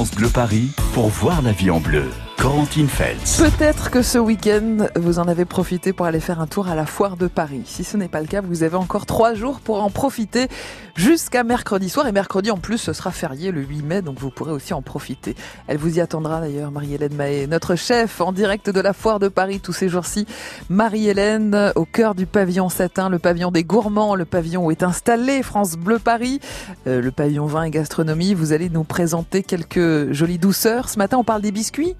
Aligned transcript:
France 0.00 0.12
Bleu 0.12 0.30
Paris 0.30 0.70
pour 0.92 1.08
voir 1.08 1.42
la 1.42 1.52
vie 1.52 1.70
en 1.70 1.80
bleu. 1.80 2.10
Corentine. 2.40 2.88
Peut-être 2.88 3.90
que 3.90 4.00
ce 4.00 4.16
week-end, 4.16 4.86
vous 4.96 5.18
en 5.18 5.28
avez 5.28 5.44
profité 5.44 5.92
pour 5.92 6.06
aller 6.06 6.20
faire 6.20 6.40
un 6.40 6.46
tour 6.46 6.68
à 6.68 6.74
la 6.74 6.86
foire 6.86 7.18
de 7.18 7.26
Paris. 7.26 7.64
Si 7.66 7.84
ce 7.84 7.98
n'est 7.98 8.08
pas 8.08 8.22
le 8.22 8.26
cas, 8.26 8.40
vous 8.40 8.62
avez 8.62 8.76
encore 8.76 9.04
trois 9.04 9.34
jours 9.34 9.60
pour 9.60 9.82
en 9.82 9.90
profiter 9.90 10.48
jusqu'à 10.94 11.44
mercredi 11.44 11.90
soir. 11.90 12.06
Et 12.06 12.12
mercredi, 12.12 12.50
en 12.50 12.56
plus, 12.56 12.78
ce 12.78 12.94
sera 12.94 13.10
férié 13.10 13.50
le 13.50 13.60
8 13.60 13.82
mai, 13.82 14.00
donc 14.00 14.18
vous 14.18 14.30
pourrez 14.30 14.52
aussi 14.52 14.72
en 14.72 14.80
profiter. 14.80 15.34
Elle 15.66 15.76
vous 15.76 15.98
y 15.98 16.00
attendra 16.00 16.40
d'ailleurs, 16.40 16.70
Marie-Hélène 16.70 17.14
Mahé, 17.14 17.46
notre 17.46 17.74
chef 17.74 18.22
en 18.22 18.32
direct 18.32 18.70
de 18.70 18.80
la 18.80 18.94
foire 18.94 19.18
de 19.18 19.28
Paris 19.28 19.60
tous 19.60 19.74
ces 19.74 19.90
jours-ci. 19.90 20.26
Marie-Hélène, 20.70 21.72
au 21.76 21.84
cœur 21.84 22.14
du 22.14 22.24
pavillon 22.24 22.70
satin, 22.70 23.10
le 23.10 23.18
pavillon 23.18 23.50
des 23.50 23.64
gourmands, 23.64 24.14
le 24.14 24.24
pavillon 24.24 24.64
où 24.64 24.70
est 24.70 24.82
installé 24.82 25.42
France 25.42 25.76
Bleu 25.76 25.98
Paris, 25.98 26.40
euh, 26.86 27.02
le 27.02 27.10
pavillon 27.10 27.44
vin 27.44 27.64
et 27.64 27.70
gastronomie. 27.70 28.32
Vous 28.32 28.54
allez 28.54 28.70
nous 28.70 28.84
présenter 28.84 29.42
quelques 29.42 30.10
jolies 30.12 30.38
douceurs. 30.38 30.79
Ce 30.88 30.98
matin, 30.98 31.18
on 31.18 31.24
parle 31.24 31.42
des 31.42 31.52
biscuits 31.52 31.96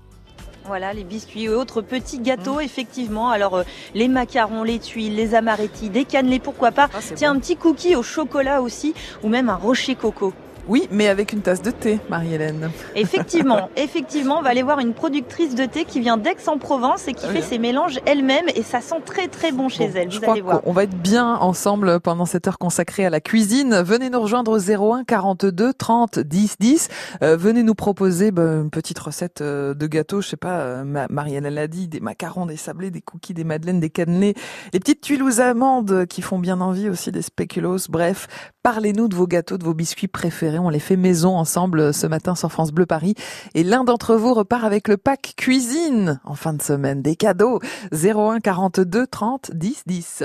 voilà, 0.66 0.92
les 0.92 1.02
biscuits 1.04 1.44
et 1.44 1.48
autres 1.48 1.80
petits 1.80 2.20
gâteaux, 2.20 2.58
mmh. 2.58 2.62
effectivement. 2.62 3.30
Alors, 3.30 3.56
euh, 3.56 3.62
les 3.94 4.06
macarons, 4.06 4.62
les 4.62 4.78
tuiles, 4.78 5.16
les 5.16 5.34
amarettis, 5.34 5.88
des 5.88 6.04
cannelés, 6.04 6.38
pourquoi 6.38 6.70
pas. 6.70 6.88
Ah, 6.94 6.98
Tiens, 7.16 7.32
un 7.32 7.40
petit 7.40 7.56
cookie 7.56 7.96
au 7.96 8.04
chocolat 8.04 8.62
aussi, 8.62 8.94
ou 9.24 9.28
même 9.28 9.48
un 9.48 9.56
rocher 9.56 9.96
coco. 9.96 10.32
Oui, 10.70 10.86
mais 10.92 11.08
avec 11.08 11.32
une 11.32 11.40
tasse 11.40 11.62
de 11.62 11.72
thé, 11.72 11.98
Marie-Hélène. 12.08 12.70
Effectivement, 12.94 13.70
effectivement, 13.76 14.38
on 14.38 14.42
va 14.42 14.50
aller 14.50 14.62
voir 14.62 14.78
une 14.78 14.94
productrice 14.94 15.56
de 15.56 15.64
thé 15.64 15.84
qui 15.84 15.98
vient 15.98 16.16
d'Aix-en-Provence 16.16 17.08
et 17.08 17.12
qui 17.12 17.26
fait 17.26 17.42
ses 17.42 17.58
mélanges 17.58 17.98
elle-même 18.06 18.44
et 18.54 18.62
ça 18.62 18.80
sent 18.80 19.02
très 19.04 19.26
très 19.26 19.50
bon 19.50 19.68
chez 19.68 19.86
elle. 19.86 20.08
Vous 20.08 20.30
allez 20.30 20.42
voir. 20.42 20.60
On 20.66 20.72
va 20.72 20.84
être 20.84 20.96
bien 20.96 21.34
ensemble 21.34 21.98
pendant 21.98 22.24
cette 22.24 22.46
heure 22.46 22.58
consacrée 22.58 23.04
à 23.04 23.10
la 23.10 23.20
cuisine. 23.20 23.82
Venez 23.82 24.10
nous 24.10 24.20
rejoindre 24.20 24.52
au 24.52 24.92
01 24.94 25.02
42 25.02 25.72
30 25.72 26.20
10 26.20 26.56
10. 26.60 26.88
venez 27.20 27.64
nous 27.64 27.74
proposer 27.74 28.30
bah, 28.30 28.42
une 28.42 28.70
petite 28.70 29.00
recette 29.00 29.40
euh, 29.40 29.74
de 29.74 29.86
gâteau. 29.88 30.20
Je 30.20 30.28
sais 30.28 30.36
pas, 30.36 30.60
euh, 30.60 31.06
Marie-Hélène 31.10 31.52
l'a 31.52 31.66
dit, 31.66 31.88
des 31.88 31.98
macarons, 31.98 32.46
des 32.46 32.56
sablés, 32.56 32.92
des 32.92 33.00
cookies, 33.00 33.34
des 33.34 33.42
madeleines, 33.42 33.80
des 33.80 33.90
cannelés, 33.90 34.34
des 34.72 34.78
petites 34.78 35.00
tuiles 35.00 35.24
aux 35.24 35.40
amandes 35.40 36.06
qui 36.06 36.22
font 36.22 36.38
bien 36.38 36.60
envie 36.60 36.88
aussi, 36.88 37.10
des 37.10 37.22
spéculoos. 37.22 37.88
Bref, 37.88 38.28
parlez-nous 38.62 39.08
de 39.08 39.16
vos 39.16 39.26
gâteaux, 39.26 39.58
de 39.58 39.64
vos 39.64 39.74
biscuits 39.74 40.06
préférés 40.06 40.59
on 40.60 40.68
les 40.68 40.78
fait 40.78 40.96
maison 40.96 41.36
ensemble 41.36 41.92
ce 41.92 42.06
matin 42.06 42.34
sur 42.34 42.50
France 42.50 42.72
Bleu 42.72 42.86
Paris. 42.86 43.14
Et 43.54 43.64
l'un 43.64 43.84
d'entre 43.84 44.16
vous 44.16 44.34
repart 44.34 44.64
avec 44.64 44.88
le 44.88 44.96
pack 44.96 45.34
cuisine 45.36 46.20
en 46.24 46.34
fin 46.34 46.52
de 46.52 46.62
semaine. 46.62 47.02
Des 47.02 47.16
cadeaux 47.16 47.60
01 47.92 48.40
42 48.40 49.06
30 49.06 49.50
10 49.54 49.82
10. 49.86 50.24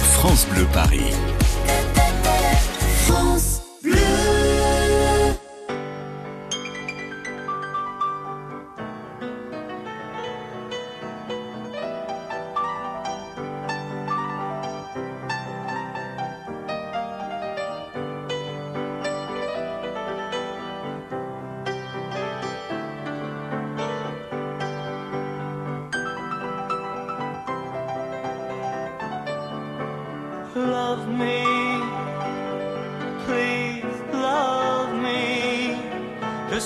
France 0.00 0.46
Bleu 0.52 0.66
Paris. 0.72 1.12
Love 3.14 3.53
love 30.94 31.08
me. 31.08 31.44
Please 33.26 33.98
love 34.12 34.92
me. 35.02 35.76
Je 36.50 36.60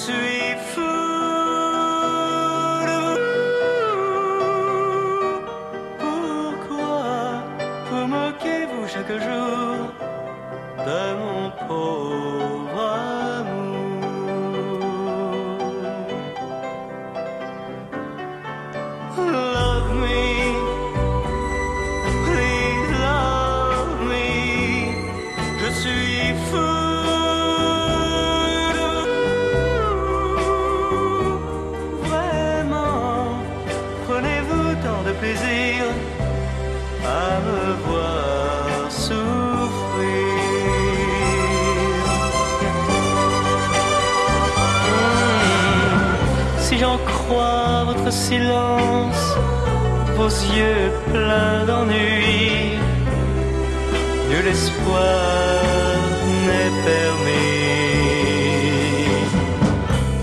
votre 47.29 48.11
silence, 48.13 49.37
vos 50.17 50.29
yeux 50.29 50.91
pleins 51.13 51.65
d'ennui. 51.67 52.79
Nul 54.31 54.47
espoir 54.47 55.97
n'est 56.47 56.75
permis. 56.91 57.69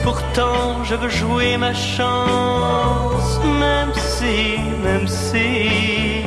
Pourtant, 0.03 0.83
je 0.83 0.95
veux 0.95 1.09
jouer 1.09 1.57
ma 1.57 1.73
chance, 1.73 3.39
même 3.43 3.93
si, 3.93 4.59
même 4.83 5.07
si, 5.07 6.23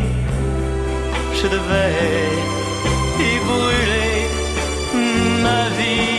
je 1.35 1.47
devais 1.47 2.29
y 3.19 3.33
brûler 3.49 4.29
ma 5.43 5.69
vie. 5.79 6.18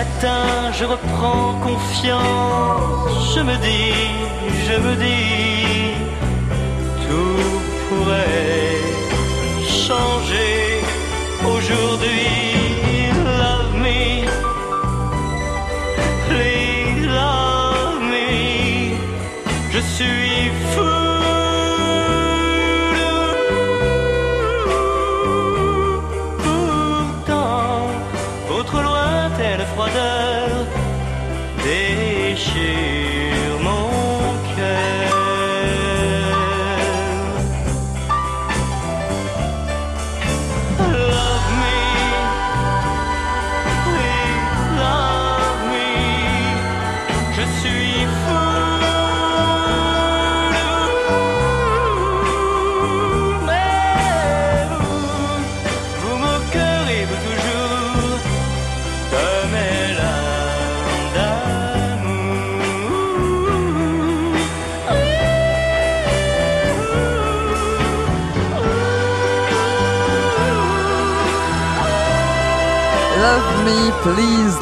matin, 0.00 0.72
je 0.78 0.84
reprends 0.84 1.52
confiance. 1.68 3.34
Je 3.34 3.40
me 3.48 3.56
dis, 3.66 3.94
je 4.66 4.76
me 4.84 4.92
dis, 5.04 5.94
tout 7.04 7.60
pourrait. 7.88 8.49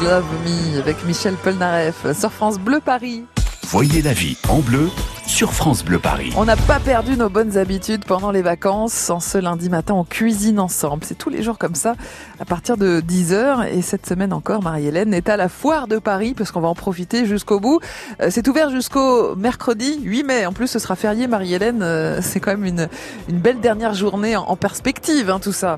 Love 0.09 0.25
me 0.43 0.79
avec 0.79 1.05
Michel 1.05 1.35
Polnareff 1.35 2.11
sur 2.17 2.31
France 2.31 2.57
Bleu 2.57 2.79
Paris. 2.83 3.25
Voyez 3.67 4.01
la 4.01 4.13
vie 4.13 4.37
en 4.47 4.57
bleu 4.57 4.89
sur 5.27 5.53
France 5.53 5.85
Bleu 5.85 5.99
Paris. 5.99 6.33
On 6.35 6.45
n'a 6.45 6.55
pas 6.55 6.79
perdu 6.79 7.15
nos 7.15 7.29
bonnes 7.29 7.59
habitudes 7.59 8.05
pendant 8.05 8.31
les 8.31 8.41
vacances. 8.41 9.11
En 9.11 9.19
ce 9.19 9.37
lundi 9.37 9.69
matin, 9.69 9.93
on 9.93 10.03
cuisine 10.03 10.59
ensemble. 10.59 11.03
C'est 11.05 11.17
tous 11.17 11.29
les 11.29 11.43
jours 11.43 11.59
comme 11.59 11.75
ça, 11.75 11.93
à 12.39 12.45
partir 12.45 12.75
de 12.75 13.01
10h. 13.01 13.67
Et 13.67 13.83
cette 13.83 14.07
semaine 14.07 14.33
encore, 14.33 14.63
Marie-Hélène 14.63 15.13
est 15.13 15.29
à 15.29 15.37
la 15.37 15.47
foire 15.47 15.87
de 15.87 15.99
Paris, 15.99 16.33
parce 16.35 16.51
qu'on 16.51 16.61
va 16.61 16.69
en 16.69 16.75
profiter 16.75 17.27
jusqu'au 17.27 17.59
bout. 17.59 17.79
Euh, 18.19 18.29
c'est 18.31 18.47
ouvert 18.47 18.71
jusqu'au 18.71 19.35
mercredi 19.35 19.99
8 20.01 20.23
mai. 20.23 20.45
En 20.47 20.53
plus, 20.53 20.65
ce 20.65 20.79
sera 20.79 20.95
férié, 20.95 21.27
Marie-Hélène. 21.27 21.83
Euh, 21.83 22.19
c'est 22.23 22.39
quand 22.39 22.51
même 22.51 22.65
une, 22.65 22.89
une 23.27 23.37
belle 23.37 23.59
dernière 23.59 23.93
journée 23.93 24.35
en 24.35 24.55
perspective, 24.55 25.29
hein, 25.29 25.39
tout 25.39 25.53
ça. 25.53 25.77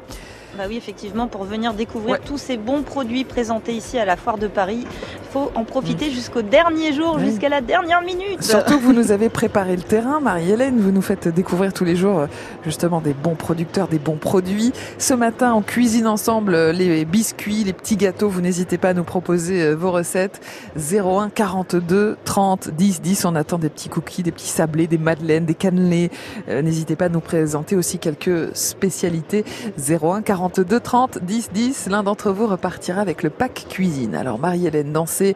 Bah 0.61 0.67
oui, 0.69 0.77
effectivement, 0.77 1.25
pour 1.25 1.43
venir 1.43 1.73
découvrir 1.73 2.19
tous 2.19 2.37
ces 2.37 2.55
bons 2.55 2.83
produits 2.83 3.23
présentés 3.23 3.73
ici 3.73 3.97
à 3.97 4.05
la 4.05 4.15
Foire 4.15 4.37
de 4.37 4.45
Paris, 4.45 4.85
il 4.85 5.27
faut 5.31 5.51
en 5.55 5.63
profiter 5.63 6.09
mm. 6.09 6.11
jusqu'au 6.11 6.43
dernier 6.43 6.93
jour, 6.93 7.17
jusqu'à 7.17 7.49
la 7.49 7.61
dernière 7.61 8.03
minute. 8.03 8.43
Surtout 8.43 8.77
que 8.77 8.83
vous 8.83 8.93
nous 8.93 9.11
avez 9.11 9.29
préparé 9.41 9.75
le 9.75 9.81
terrain, 9.81 10.19
Marie-Hélène. 10.19 10.79
Vous 10.79 10.91
nous 10.91 11.01
faites 11.01 11.27
découvrir 11.27 11.73
tous 11.73 11.83
les 11.83 11.95
jours 11.95 12.19
euh, 12.19 12.27
justement 12.63 13.01
des 13.01 13.13
bons 13.13 13.33
producteurs, 13.33 13.87
des 13.87 13.97
bons 13.97 14.17
produits. 14.17 14.71
Ce 14.99 15.15
matin, 15.15 15.55
on 15.55 15.63
cuisine 15.63 16.05
ensemble 16.05 16.53
euh, 16.53 16.71
les 16.71 17.05
biscuits, 17.05 17.63
les 17.63 17.73
petits 17.73 17.97
gâteaux. 17.97 18.29
Vous 18.29 18.41
n'hésitez 18.41 18.77
pas 18.77 18.89
à 18.89 18.93
nous 18.93 19.03
proposer 19.03 19.63
euh, 19.63 19.73
vos 19.73 19.89
recettes. 19.89 20.41
01 20.75 21.31
42 21.31 22.17
30 22.23 22.69
10 22.69 23.01
10. 23.01 23.25
On 23.25 23.33
attend 23.33 23.57
des 23.57 23.69
petits 23.69 23.89
cookies, 23.89 24.21
des 24.21 24.31
petits 24.31 24.45
sablés, 24.49 24.85
des 24.85 24.99
madeleines, 24.99 25.45
des 25.45 25.55
cannelés. 25.55 26.11
N'hésitez 26.47 26.95
pas 26.95 27.05
à 27.05 27.09
nous 27.09 27.19
présenter 27.19 27.75
aussi 27.75 27.97
quelques 27.97 28.55
spécialités. 28.55 29.43
01 29.79 30.21
42 30.21 30.50
42 30.53 30.79
30 30.81 31.19
10 31.23 31.51
10. 31.53 31.87
L'un 31.89 32.03
d'entre 32.03 32.31
vous 32.31 32.45
repartira 32.45 32.99
avec 32.99 33.23
le 33.23 33.29
pack 33.29 33.67
cuisine. 33.69 34.15
Alors 34.15 34.37
Marie-Hélène, 34.37 34.91
dans 34.91 35.05
ces 35.05 35.35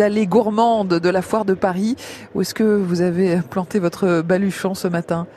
allées 0.00 0.26
gourmandes 0.26 0.94
de 0.94 1.08
la 1.08 1.22
foire 1.22 1.44
de 1.44 1.54
Paris, 1.54 1.94
où 2.34 2.40
est-ce 2.40 2.54
que 2.54 2.64
vous 2.64 3.00
avez 3.00 3.38
planté 3.50 3.78
votre 3.78 4.20
baluchon 4.22 4.74
ce 4.74 4.88
matin? 4.88 5.28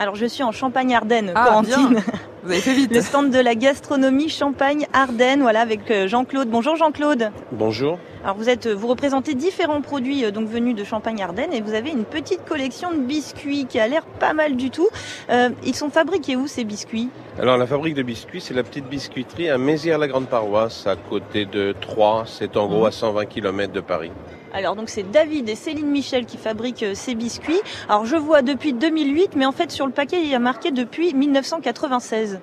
Alors 0.00 0.14
je 0.14 0.26
suis 0.26 0.44
en 0.44 0.52
Champagne-Ardenne, 0.52 1.32
ah, 1.34 1.60
Vous 2.44 2.52
avez 2.52 2.60
fait 2.60 2.72
vite. 2.72 2.94
Le 2.94 3.02
stand 3.02 3.30
de 3.30 3.40
la 3.40 3.56
gastronomie 3.56 4.28
Champagne-Ardenne, 4.28 5.40
voilà, 5.40 5.60
avec 5.60 5.90
euh, 5.90 6.06
Jean-Claude. 6.06 6.48
Bonjour 6.48 6.76
Jean-Claude. 6.76 7.32
Bonjour. 7.50 7.98
Alors 8.22 8.36
vous 8.36 8.48
êtes, 8.48 8.68
vous 8.68 8.86
représentez 8.86 9.34
différents 9.34 9.80
produits 9.80 10.24
euh, 10.24 10.30
donc 10.30 10.48
venus 10.48 10.76
de 10.76 10.84
Champagne-Ardenne 10.84 11.52
et 11.52 11.60
vous 11.60 11.74
avez 11.74 11.90
une 11.90 12.04
petite 12.04 12.44
collection 12.44 12.92
de 12.92 12.98
biscuits 12.98 13.66
qui 13.66 13.80
a 13.80 13.88
l'air 13.88 14.04
pas 14.04 14.34
mal 14.34 14.54
du 14.54 14.70
tout. 14.70 14.88
Euh, 15.30 15.50
ils 15.64 15.74
sont 15.74 15.90
fabriqués 15.90 16.36
où 16.36 16.46
ces 16.46 16.62
biscuits? 16.62 17.08
Alors 17.40 17.56
la 17.56 17.68
fabrique 17.68 17.94
de 17.94 18.02
biscuits, 18.02 18.40
c'est 18.40 18.52
la 18.52 18.64
petite 18.64 18.86
biscuiterie 18.86 19.48
à 19.48 19.58
Mézières-la-Grande-Paroisse, 19.58 20.88
à 20.88 20.96
côté 20.96 21.44
de 21.44 21.72
Troyes. 21.80 22.24
C'est 22.26 22.56
en 22.56 22.66
gros 22.66 22.84
à 22.84 22.90
120 22.90 23.26
km 23.26 23.72
de 23.72 23.78
Paris. 23.78 24.10
Alors 24.52 24.74
donc 24.74 24.88
c'est 24.88 25.08
David 25.08 25.48
et 25.48 25.54
Céline 25.54 25.86
Michel 25.86 26.26
qui 26.26 26.36
fabriquent 26.36 26.82
euh, 26.82 26.94
ces 26.94 27.14
biscuits. 27.14 27.60
Alors 27.88 28.06
je 28.06 28.16
vois 28.16 28.42
depuis 28.42 28.72
2008, 28.72 29.36
mais 29.36 29.46
en 29.46 29.52
fait 29.52 29.70
sur 29.70 29.86
le 29.86 29.92
paquet 29.92 30.20
il 30.20 30.28
y 30.28 30.34
a 30.34 30.40
marqué 30.40 30.72
depuis 30.72 31.14
1996. 31.14 32.40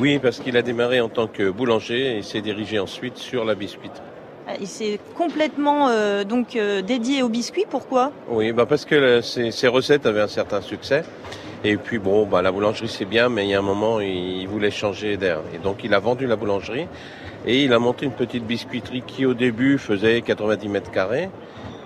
Oui, 0.00 0.18
parce 0.18 0.38
qu'il 0.38 0.56
a 0.56 0.62
démarré 0.62 1.02
en 1.02 1.10
tant 1.10 1.26
que 1.26 1.50
boulanger 1.50 2.16
et 2.16 2.22
s'est 2.22 2.40
dirigé 2.40 2.78
ensuite 2.78 3.18
sur 3.18 3.44
la 3.44 3.54
biscuiterie. 3.54 4.00
Ah, 4.48 4.52
il 4.58 4.66
s'est 4.66 4.98
complètement 5.14 5.88
euh, 5.90 6.24
donc 6.24 6.56
euh, 6.56 6.80
dédié 6.80 7.22
aux 7.22 7.28
biscuits. 7.28 7.66
Pourquoi? 7.68 8.12
Oui, 8.30 8.52
bah 8.52 8.64
parce 8.64 8.86
que 8.86 9.20
ses, 9.20 9.68
recettes 9.68 10.06
avaient 10.06 10.22
un 10.22 10.26
certain 10.26 10.62
succès. 10.62 11.02
Et 11.64 11.76
puis 11.76 11.98
bon, 11.98 12.24
bah 12.24 12.40
la 12.40 12.52
boulangerie 12.52 12.88
c'est 12.88 13.04
bien, 13.04 13.28
mais 13.28 13.44
il 13.44 13.50
y 13.50 13.54
a 13.54 13.58
un 13.58 13.62
moment 13.62 14.00
il 14.00 14.46
voulait 14.46 14.70
changer 14.70 15.16
d'air. 15.16 15.40
Et 15.54 15.58
donc 15.58 15.82
il 15.82 15.92
a 15.94 15.98
vendu 15.98 16.26
la 16.26 16.36
boulangerie 16.36 16.86
et 17.46 17.64
il 17.64 17.72
a 17.72 17.78
monté 17.78 18.06
une 18.06 18.12
petite 18.12 18.44
biscuiterie 18.44 19.02
qui 19.06 19.26
au 19.26 19.34
début 19.34 19.78
faisait 19.78 20.20
90 20.22 20.68
mètres 20.68 20.90
carrés. 20.90 21.30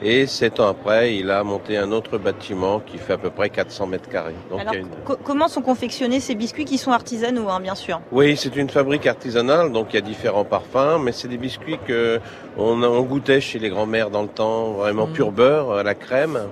Et 0.05 0.27
sept 0.27 0.59
ans 0.59 0.67
après, 0.67 1.15
il 1.15 1.31
a 1.31 1.45
monté 1.45 1.79
un 1.79 1.93
autre 1.93 2.19
bâtiment 2.19 2.81
qui 2.81 2.99
fait 2.99 3.13
à 3.13 3.19
peu 3.19 3.31
près 3.31 3.51
400 3.51 3.87
mètres 3.87 4.09
carrés. 4.09 4.35
Alors, 4.59 4.75
comment 5.23 5.47
sont 5.47 5.63
confectionnés 5.63 6.19
ces 6.19 6.35
biscuits 6.35 6.65
qui 6.65 6.77
sont 6.77 6.91
artisanaux, 6.91 7.49
hein, 7.49 7.61
bien 7.61 7.77
sûr? 7.77 8.01
Oui, 8.11 8.37
c'est 8.37 8.57
une 8.57 8.69
fabrique 8.69 9.07
artisanale, 9.07 9.71
donc 9.71 9.89
il 9.91 9.95
y 9.95 9.99
a 9.99 10.03
différents 10.03 10.45
parfums, 10.45 10.99
mais 11.01 11.13
c'est 11.13 11.29
des 11.29 11.37
biscuits 11.37 11.79
que 11.87 12.19
on, 12.59 13.01
goûtait 13.03 13.41
chez 13.41 13.61
les 13.61 13.69
grands-mères 13.69 14.11
dans 14.11 14.23
le 14.23 14.29
temps, 14.29 14.73
vraiment 14.73 15.07
mmh. 15.07 15.13
pur 15.13 15.31
beurre, 15.31 15.71
à 15.71 15.83
la 15.85 15.95
crème. 15.95 16.49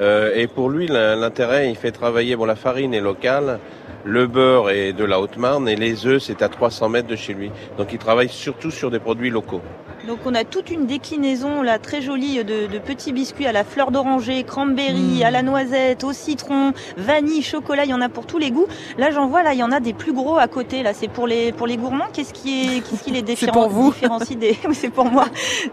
Euh, 0.00 0.32
et 0.34 0.46
pour 0.46 0.70
lui, 0.70 0.86
l'intérêt, 0.86 1.68
il 1.68 1.76
fait 1.76 1.92
travailler, 1.92 2.36
bon, 2.36 2.44
la 2.44 2.56
farine 2.56 2.94
est 2.94 3.00
locale, 3.00 3.58
le 4.04 4.26
beurre 4.26 4.70
est 4.70 4.92
de 4.92 5.04
la 5.04 5.20
Haute-Marne 5.20 5.68
et 5.68 5.76
les 5.76 6.06
œufs, 6.06 6.22
c'est 6.22 6.42
à 6.42 6.48
300 6.48 6.88
mètres 6.88 7.08
de 7.08 7.16
chez 7.16 7.34
lui. 7.34 7.50
Donc 7.78 7.92
il 7.92 7.98
travaille 7.98 8.28
surtout 8.28 8.70
sur 8.70 8.90
des 8.90 8.98
produits 8.98 9.30
locaux. 9.30 9.62
Donc 10.06 10.18
on 10.26 10.34
a 10.34 10.44
toute 10.44 10.70
une 10.70 10.86
déclinaison 10.86 11.62
là 11.62 11.78
très 11.78 12.02
jolie 12.02 12.42
de, 12.44 12.78
petits 12.78 13.12
biscuits 13.12 13.46
à 13.46 13.52
la 13.52 13.62
fleur 13.62 13.92
d'oranger, 13.92 14.42
cranberry, 14.42 15.20
mmh. 15.20 15.22
à 15.24 15.30
la 15.30 15.42
noisette, 15.42 16.02
au 16.02 16.12
citron, 16.12 16.72
vanille, 16.96 17.42
chocolat, 17.42 17.84
il 17.84 17.90
y 17.90 17.94
en 17.94 18.00
a 18.00 18.08
pour 18.08 18.26
tous 18.26 18.38
les 18.38 18.50
goûts. 18.50 18.66
Là 18.98 19.12
j'en 19.12 19.28
vois 19.28 19.42
là, 19.42 19.54
il 19.54 19.60
y 19.60 19.62
en 19.62 19.70
a 19.70 19.78
des 19.78 19.92
plus 19.92 20.12
gros 20.12 20.38
à 20.38 20.48
côté 20.48 20.82
là, 20.82 20.92
c'est 20.92 21.08
pour 21.08 21.26
les 21.26 21.52
pour 21.52 21.66
les 21.66 21.76
gourmands. 21.76 22.08
Qu'est-ce 22.12 22.34
qui 22.34 22.62
est 22.62 22.80
qu'est-ce 22.80 23.04
qui 23.04 23.10
les 23.12 23.22
différencie 23.32 24.36
des 24.36 24.58
c'est 24.72 24.90
pour 24.90 25.04
moi. 25.04 25.26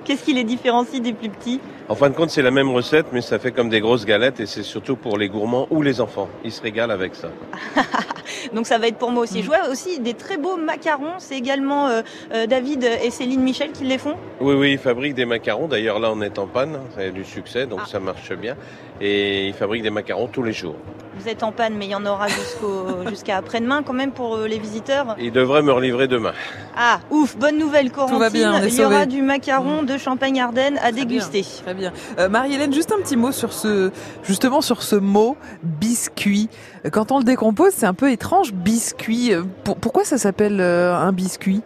Qu'est-ce 0.04 0.24
qui 0.24 0.34
les 0.34 0.44
différencie 0.44 1.02
des 1.02 1.14
plus 1.14 1.30
petits? 1.30 1.60
En 1.88 1.96
fin 1.96 2.10
de 2.10 2.16
compte, 2.16 2.30
c'est 2.30 2.44
la 2.44 2.52
même 2.52 2.70
recette 2.70 3.08
mais 3.12 3.22
ça 3.22 3.40
fait 3.40 3.52
comme 3.52 3.70
des 3.70 3.80
grosses 3.80 4.06
galettes 4.06 4.40
et 4.40 4.46
c'est 4.46 4.64
surtout 4.64 4.96
pour 4.96 5.18
les 5.18 5.28
gourmands 5.30 5.68
ou 5.72 5.82
les 5.82 6.02
enfants. 6.02 6.30
Ils 6.44 6.52
se 6.52 6.62
régalent 6.62 6.94
avec 6.94 7.16
ça. 7.16 7.30
Donc 8.54 8.68
ça 8.68 8.78
va 8.78 8.88
être 8.88 8.98
pour 8.98 9.12
moi 9.12 9.24
aussi. 9.24 9.42
Je 9.42 9.48
vois 9.48 9.70
aussi 9.70 10.00
des 10.00 10.14
très 10.14 10.38
beaux 10.38 10.58
macarons. 10.58 11.16
C'est 11.18 11.36
également 11.36 11.88
euh, 11.88 12.02
euh, 12.34 12.46
David 12.46 12.84
et 12.84 13.10
Céline 13.10 13.42
Michel 13.42 13.72
qui 13.72 13.86
les 13.86 13.98
font. 13.98 14.16
Oui, 14.42 14.56
oui, 14.56 14.72
ils 14.74 14.78
fabriquent 14.78 15.16
des 15.16 15.26
macarons. 15.26 15.68
D'ailleurs, 15.68 16.00
là, 16.00 16.10
on 16.12 16.22
est 16.22 16.40
en 16.40 16.48
panne. 16.48 16.80
Ça 16.96 17.02
a 17.02 17.10
du 17.10 17.26
succès, 17.26 17.66
donc 17.66 17.82
ah. 17.84 17.88
ça 17.88 18.00
marche 18.00 18.32
bien. 18.34 18.56
Et 19.02 19.48
ils 19.48 19.54
fabriquent 19.54 19.84
des 19.84 19.90
macarons 19.90 20.28
tous 20.28 20.44
les 20.44 20.54
jours. 20.54 20.76
Vous 21.18 21.28
êtes 21.28 21.44
en 21.44 21.52
panne, 21.52 21.74
mais 21.78 21.88
il 21.88 21.92
y 21.92 21.96
en 21.96 22.06
aura 22.06 22.28
jusqu'à 23.10 23.36
après-demain 23.38 23.84
quand 23.84 23.94
même 23.94 24.12
pour 24.12 24.38
euh, 24.38 24.48
les 24.48 24.58
visiteurs. 24.58 25.18
Ils 25.20 25.34
devraient 25.34 25.62
me 25.62 25.74
relivrer 25.74 26.08
demain. 26.08 26.32
Ah, 26.78 27.00
ouf, 27.12 27.38
bonne 27.38 27.58
nouvelle, 27.58 27.92
Corentine. 27.92 28.16
Tout 28.16 28.22
va 28.22 28.30
bien, 28.30 28.66
il 28.66 28.74
y 28.74 28.84
aura 28.84 29.06
du 29.06 29.22
macaron 29.22 29.84
de 29.84 29.98
Champagne-Ardenne 29.98 30.78
à 30.82 30.94
déguster. 30.94 31.46
très 31.66 31.74
bien. 31.74 31.92
Marie-Hélène, 32.30 32.74
juste 32.74 32.94
un 32.94 33.02
petit 33.02 33.18
mot 33.18 33.34
sur 33.34 33.52
ce, 33.52 33.92
justement 34.24 34.62
sur 34.62 34.82
ce 34.82 34.96
mot 34.96 35.36
biscuit. 35.64 36.48
Quand 36.92 37.12
on 37.12 37.18
le 37.20 37.26
décompose, 37.26 37.74
c'est 37.74 37.86
un 37.86 37.94
peu 37.94 38.12
étrange, 38.12 38.54
biscuit. 38.54 39.34
pourquoi 39.64 40.06
ça 40.06 40.18
s'appelle 40.18 40.62
euh, 40.62 40.96
un 40.96 41.12
biscuit? 41.12 41.62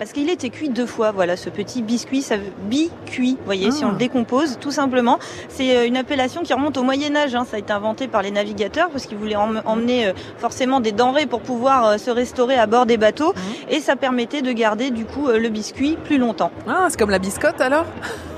Parce 0.00 0.12
qu'il 0.12 0.30
était 0.30 0.48
cuit 0.48 0.70
deux 0.70 0.86
fois. 0.86 1.10
Voilà, 1.10 1.36
ce 1.36 1.50
petit 1.50 1.82
biscuit, 1.82 2.22
ça 2.22 2.38
veut 2.38 2.50
bi-cuit. 2.70 3.32
Vous 3.38 3.44
voyez, 3.44 3.70
si 3.70 3.84
on 3.84 3.88
le 3.88 3.96
ah. 3.96 3.98
décompose, 3.98 4.56
tout 4.58 4.70
simplement, 4.70 5.18
c'est 5.50 5.76
euh, 5.76 5.86
une 5.86 5.98
appellation 5.98 6.40
qui 6.40 6.54
remonte 6.54 6.78
au 6.78 6.82
Moyen 6.82 7.14
Âge. 7.14 7.34
Hein. 7.34 7.44
Ça 7.48 7.56
a 7.56 7.60
été 7.60 7.70
inventé 7.70 8.08
par 8.08 8.22
les 8.22 8.30
navigateurs 8.30 8.88
parce 8.88 9.04
qu'ils 9.04 9.18
voulaient 9.18 9.36
emmener 9.36 10.06
euh, 10.06 10.12
forcément 10.38 10.80
des 10.80 10.92
denrées 10.92 11.26
pour 11.26 11.42
pouvoir 11.42 11.86
euh, 11.86 11.98
se 11.98 12.10
restaurer 12.10 12.54
à 12.54 12.66
bord 12.66 12.86
des 12.86 12.96
bateaux, 12.96 13.34
mmh. 13.34 13.72
et 13.72 13.80
ça 13.80 13.94
permettait 13.94 14.40
de 14.40 14.50
garder 14.52 14.90
du 14.90 15.04
coup 15.04 15.28
le 15.28 15.48
biscuit 15.50 15.98
plus 16.02 16.16
longtemps. 16.16 16.50
Ah, 16.66 16.86
c'est 16.88 16.98
comme 16.98 17.10
la 17.10 17.18
biscotte 17.18 17.60
alors? 17.60 17.84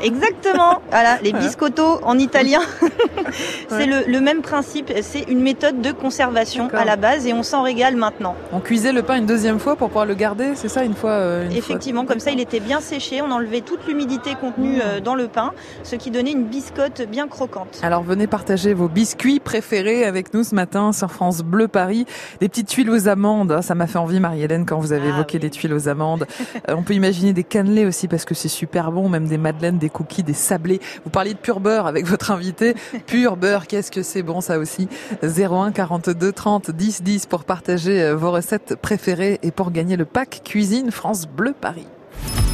Exactement. 0.02 0.82
voilà, 0.90 1.18
les 1.22 1.32
biscottos 1.32 2.00
en 2.02 2.18
italien. 2.18 2.60
c'est 3.68 3.86
le, 3.86 4.02
le, 4.08 4.20
même 4.20 4.42
principe. 4.42 4.92
C'est 5.02 5.28
une 5.28 5.40
méthode 5.40 5.80
de 5.80 5.92
conservation 5.92 6.68
à 6.72 6.84
la 6.84 6.96
base 6.96 7.24
et 7.28 7.32
on 7.32 7.44
s'en 7.44 7.62
régale 7.62 7.94
maintenant. 7.94 8.34
On 8.52 8.58
cuisait 8.58 8.92
le 8.92 9.02
pain 9.02 9.14
une 9.14 9.26
deuxième 9.26 9.60
fois 9.60 9.76
pour 9.76 9.88
pouvoir 9.88 10.06
le 10.06 10.14
garder, 10.14 10.56
c'est 10.56 10.68
ça, 10.68 10.82
une 10.82 10.96
fois. 10.96 11.12
Effectivement, 11.56 12.04
comme 12.04 12.20
ça, 12.20 12.30
il 12.30 12.40
était 12.40 12.60
bien 12.60 12.80
séché. 12.80 13.22
On 13.22 13.30
enlevait 13.30 13.60
toute 13.60 13.86
l'humidité 13.86 14.34
contenue 14.34 14.76
mmh. 14.76 14.82
euh, 14.84 15.00
dans 15.00 15.14
le 15.14 15.28
pain, 15.28 15.52
ce 15.82 15.96
qui 15.96 16.10
donnait 16.10 16.32
une 16.32 16.44
biscotte 16.44 17.02
bien 17.08 17.28
croquante. 17.28 17.80
Alors 17.82 18.02
venez 18.02 18.26
partager 18.26 18.74
vos 18.74 18.88
biscuits 18.88 19.40
préférés 19.40 20.04
avec 20.04 20.34
nous 20.34 20.44
ce 20.44 20.54
matin 20.54 20.92
sur 20.92 21.10
France 21.10 21.42
Bleu 21.42 21.68
Paris. 21.68 22.06
Des 22.40 22.48
petites 22.48 22.68
tuiles 22.68 22.90
aux 22.90 23.08
amandes, 23.08 23.60
ça 23.62 23.74
m'a 23.74 23.86
fait 23.86 23.98
envie, 23.98 24.20
Marie-Hélène, 24.20 24.66
quand 24.66 24.78
vous 24.78 24.92
avez 24.92 25.08
ah 25.08 25.14
évoqué 25.14 25.38
les 25.38 25.50
tuiles 25.50 25.74
aux 25.74 25.88
amandes. 25.88 26.26
Euh, 26.68 26.74
on 26.76 26.82
peut 26.82 26.94
imaginer 26.94 27.32
des 27.32 27.44
cannelés 27.44 27.86
aussi 27.86 28.08
parce 28.08 28.24
que 28.24 28.34
c'est 28.34 28.48
super 28.48 28.92
bon, 28.92 29.08
même 29.08 29.26
des 29.26 29.38
madeleines, 29.38 29.78
des 29.78 29.88
cookies, 29.88 30.22
des 30.22 30.34
sablés. 30.34 30.80
Vous 31.02 31.10
parliez 31.10 31.32
de 31.32 31.38
pur 31.38 31.60
beurre 31.60 31.86
avec 31.86 32.06
votre 32.06 32.30
invité. 32.30 32.74
Pur 33.06 33.36
beurre, 33.36 33.66
qu'est-ce 33.66 33.90
que 33.90 34.02
c'est 34.02 34.22
bon 34.22 34.40
ça 34.40 34.58
aussi? 34.58 34.88
01 35.22 35.72
42 35.72 36.30
30 36.30 36.70
10 36.70 37.02
10 37.02 37.26
pour 37.26 37.44
partager 37.44 38.02
euh, 38.02 38.14
vos 38.14 38.30
recettes 38.30 38.76
préférées 38.76 39.40
et 39.42 39.50
pour 39.50 39.72
gagner 39.72 39.96
le 39.96 40.04
pack 40.04 40.42
cuisine 40.44 40.90
France 40.90 41.26
Bleu 41.26 41.41
Bleu 41.42 41.54
Paris. 41.60 41.88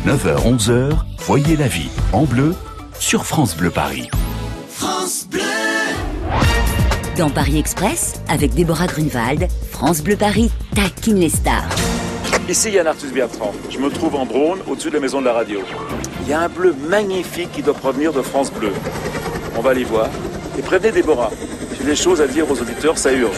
9h-11h, 0.06 0.92
voyez 1.18 1.56
la 1.56 1.68
vie 1.68 1.90
en 2.14 2.22
bleu 2.22 2.54
sur 2.98 3.26
France 3.26 3.54
Bleu 3.54 3.68
Paris. 3.68 4.08
France 4.70 5.26
Bleu 5.30 5.42
Dans 7.18 7.28
Paris 7.28 7.58
Express, 7.58 8.22
avec 8.30 8.54
Déborah 8.54 8.86
Grunewald, 8.86 9.46
France 9.70 10.00
Bleu 10.00 10.16
Paris 10.16 10.50
taquine 10.74 11.20
les 11.20 11.28
stars. 11.28 11.68
Ici 12.48 12.70
Yann 12.70 12.86
Arthus 12.86 13.12
Bertrand. 13.12 13.52
Je 13.68 13.78
me 13.78 13.90
trouve 13.90 14.14
en 14.14 14.24
Brône, 14.24 14.60
au-dessus 14.66 14.88
de 14.88 14.94
la 14.94 15.00
maison 15.00 15.20
de 15.20 15.26
la 15.26 15.34
radio. 15.34 15.60
Il 16.22 16.28
y 16.30 16.32
a 16.32 16.40
un 16.40 16.48
bleu 16.48 16.74
magnifique 16.88 17.52
qui 17.52 17.62
doit 17.62 17.74
provenir 17.74 18.14
de 18.14 18.22
France 18.22 18.50
Bleu. 18.50 18.72
On 19.54 19.60
va 19.60 19.72
aller 19.72 19.84
voir. 19.84 20.08
Et 20.58 20.62
prévenez 20.62 20.92
Déborah. 20.92 21.30
J'ai 21.78 21.84
des 21.84 21.94
choses 21.94 22.22
à 22.22 22.26
dire 22.26 22.50
aux 22.50 22.58
auditeurs, 22.58 22.96
ça 22.96 23.12
urge. 23.12 23.36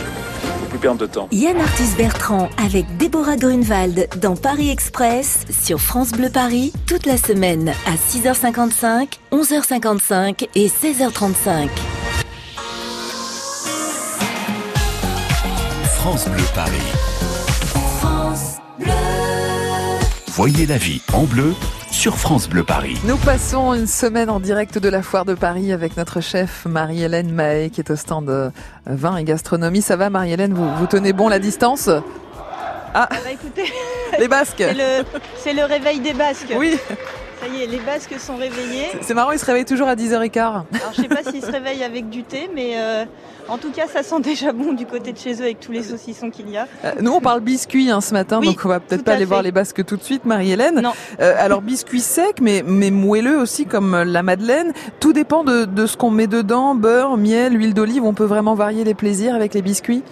Plus 0.70 0.78
perdre 0.78 1.00
de 1.00 1.06
temps. 1.06 1.28
Yann 1.32 1.60
Arthus 1.60 1.96
Bertrand 1.98 2.48
avec 2.64 2.96
Déborah 2.96 3.36
Grunewald 3.36 4.08
dans 4.20 4.36
Paris 4.36 4.70
Express 4.70 5.40
sur 5.50 5.80
France 5.80 6.12
Bleu 6.12 6.30
Paris 6.30 6.72
toute 6.86 7.04
la 7.04 7.18
semaine 7.18 7.74
à 7.86 7.96
6h55, 7.96 9.18
11h55 9.32 10.48
et 10.54 10.68
16h35. 10.68 11.68
France 15.98 16.28
Bleu 16.28 16.44
Paris. 16.54 17.09
Voyez 20.32 20.64
la 20.64 20.76
vie 20.78 21.02
en 21.12 21.24
bleu 21.24 21.54
sur 21.90 22.16
France 22.16 22.48
Bleu 22.48 22.62
Paris. 22.62 22.96
Nous 23.04 23.16
passons 23.16 23.74
une 23.74 23.88
semaine 23.88 24.30
en 24.30 24.38
direct 24.38 24.78
de 24.78 24.88
la 24.88 25.02
foire 25.02 25.24
de 25.24 25.34
Paris 25.34 25.72
avec 25.72 25.96
notre 25.96 26.20
chef 26.20 26.66
Marie-Hélène 26.66 27.32
Mahé 27.32 27.68
qui 27.68 27.80
est 27.80 27.90
au 27.90 27.96
stand 27.96 28.26
de 28.26 28.52
vin 28.86 29.16
et 29.16 29.24
gastronomie. 29.24 29.82
Ça 29.82 29.96
va 29.96 30.08
Marie-Hélène, 30.08 30.54
vous, 30.54 30.72
vous 30.76 30.86
tenez 30.86 31.12
bon 31.12 31.28
la 31.28 31.40
distance? 31.40 31.90
Ah, 32.94 33.08
bah 33.10 33.32
écoutez, 33.32 33.72
Les 34.20 34.28
Basques 34.28 34.54
c'est 34.58 34.74
le, 34.74 35.04
c'est 35.42 35.52
le 35.52 35.64
réveil 35.64 35.98
des 35.98 36.12
Basques. 36.12 36.54
Oui, 36.56 36.78
Ça 37.40 37.46
y 37.48 37.62
est, 37.62 37.66
les 37.66 37.78
Basques 37.78 38.14
sont 38.18 38.36
réveillés. 38.36 38.88
c'est 39.00 39.14
marrant, 39.14 39.32
ils 39.32 39.38
se 39.38 39.46
réveillent 39.46 39.64
toujours 39.64 39.88
à 39.88 39.94
10h15. 39.94 40.40
Alors 40.40 40.64
je 40.94 41.02
sais 41.02 41.08
pas 41.08 41.22
s'ils 41.22 41.42
se 41.42 41.50
réveillent 41.50 41.84
avec 41.84 42.10
du 42.10 42.22
thé, 42.22 42.50
mais 42.54 42.72
euh, 42.76 43.04
en 43.48 43.56
tout 43.56 43.70
cas 43.70 43.86
ça 43.90 44.02
sent 44.02 44.20
déjà 44.20 44.52
bon 44.52 44.72
du 44.74 44.84
côté 44.84 45.12
de 45.12 45.18
chez 45.18 45.32
eux 45.40 45.44
avec 45.44 45.58
tous 45.58 45.72
les 45.72 45.82
saucissons 45.82 46.28
qu'il 46.28 46.50
y 46.50 46.58
a. 46.58 46.66
Euh, 46.84 46.92
Nous, 47.00 47.10
on 47.10 47.20
parle 47.20 47.40
biscuits 47.40 47.90
hein, 47.90 48.02
ce 48.02 48.12
matin, 48.12 48.40
Oui, 48.40 48.48
donc 48.48 48.60
on 48.64 48.68
va 48.68 48.78
peut-être 48.80 49.04
pas 49.04 49.14
aller 49.14 49.24
voir 49.24 49.42
les 49.42 49.52
Basques 49.52 49.84
tout 49.86 49.96
de 49.96 50.02
suite, 50.02 50.26
Marie-Hélène. 50.26 50.80
Non. 50.82 50.92
Euh, 51.20 51.34
alors 51.38 51.62
biscuits 51.62 52.00
secs, 52.02 52.40
mais, 52.42 52.62
mais 52.66 52.90
moelleux 52.90 53.38
aussi, 53.38 53.64
comme 53.64 53.94
euh, 53.94 54.04
la 54.04 54.22
madeleine. 54.22 54.72
Tout 55.00 55.14
dépend 55.14 55.42
de, 55.42 55.64
de 55.64 55.86
ce 55.86 55.96
qu'on 55.96 56.10
met 56.10 56.26
dedans, 56.26 56.74
beurre, 56.74 57.16
miel, 57.16 57.58
huile 57.58 57.72
d'olive. 57.72 58.04
On 58.04 58.12
peut 58.12 58.24
vraiment 58.24 58.54
varier 58.54 58.84
les 58.84 58.94
plaisirs 58.94 59.34
avec 59.34 59.54
les 59.54 59.62
biscuits? 59.62 60.02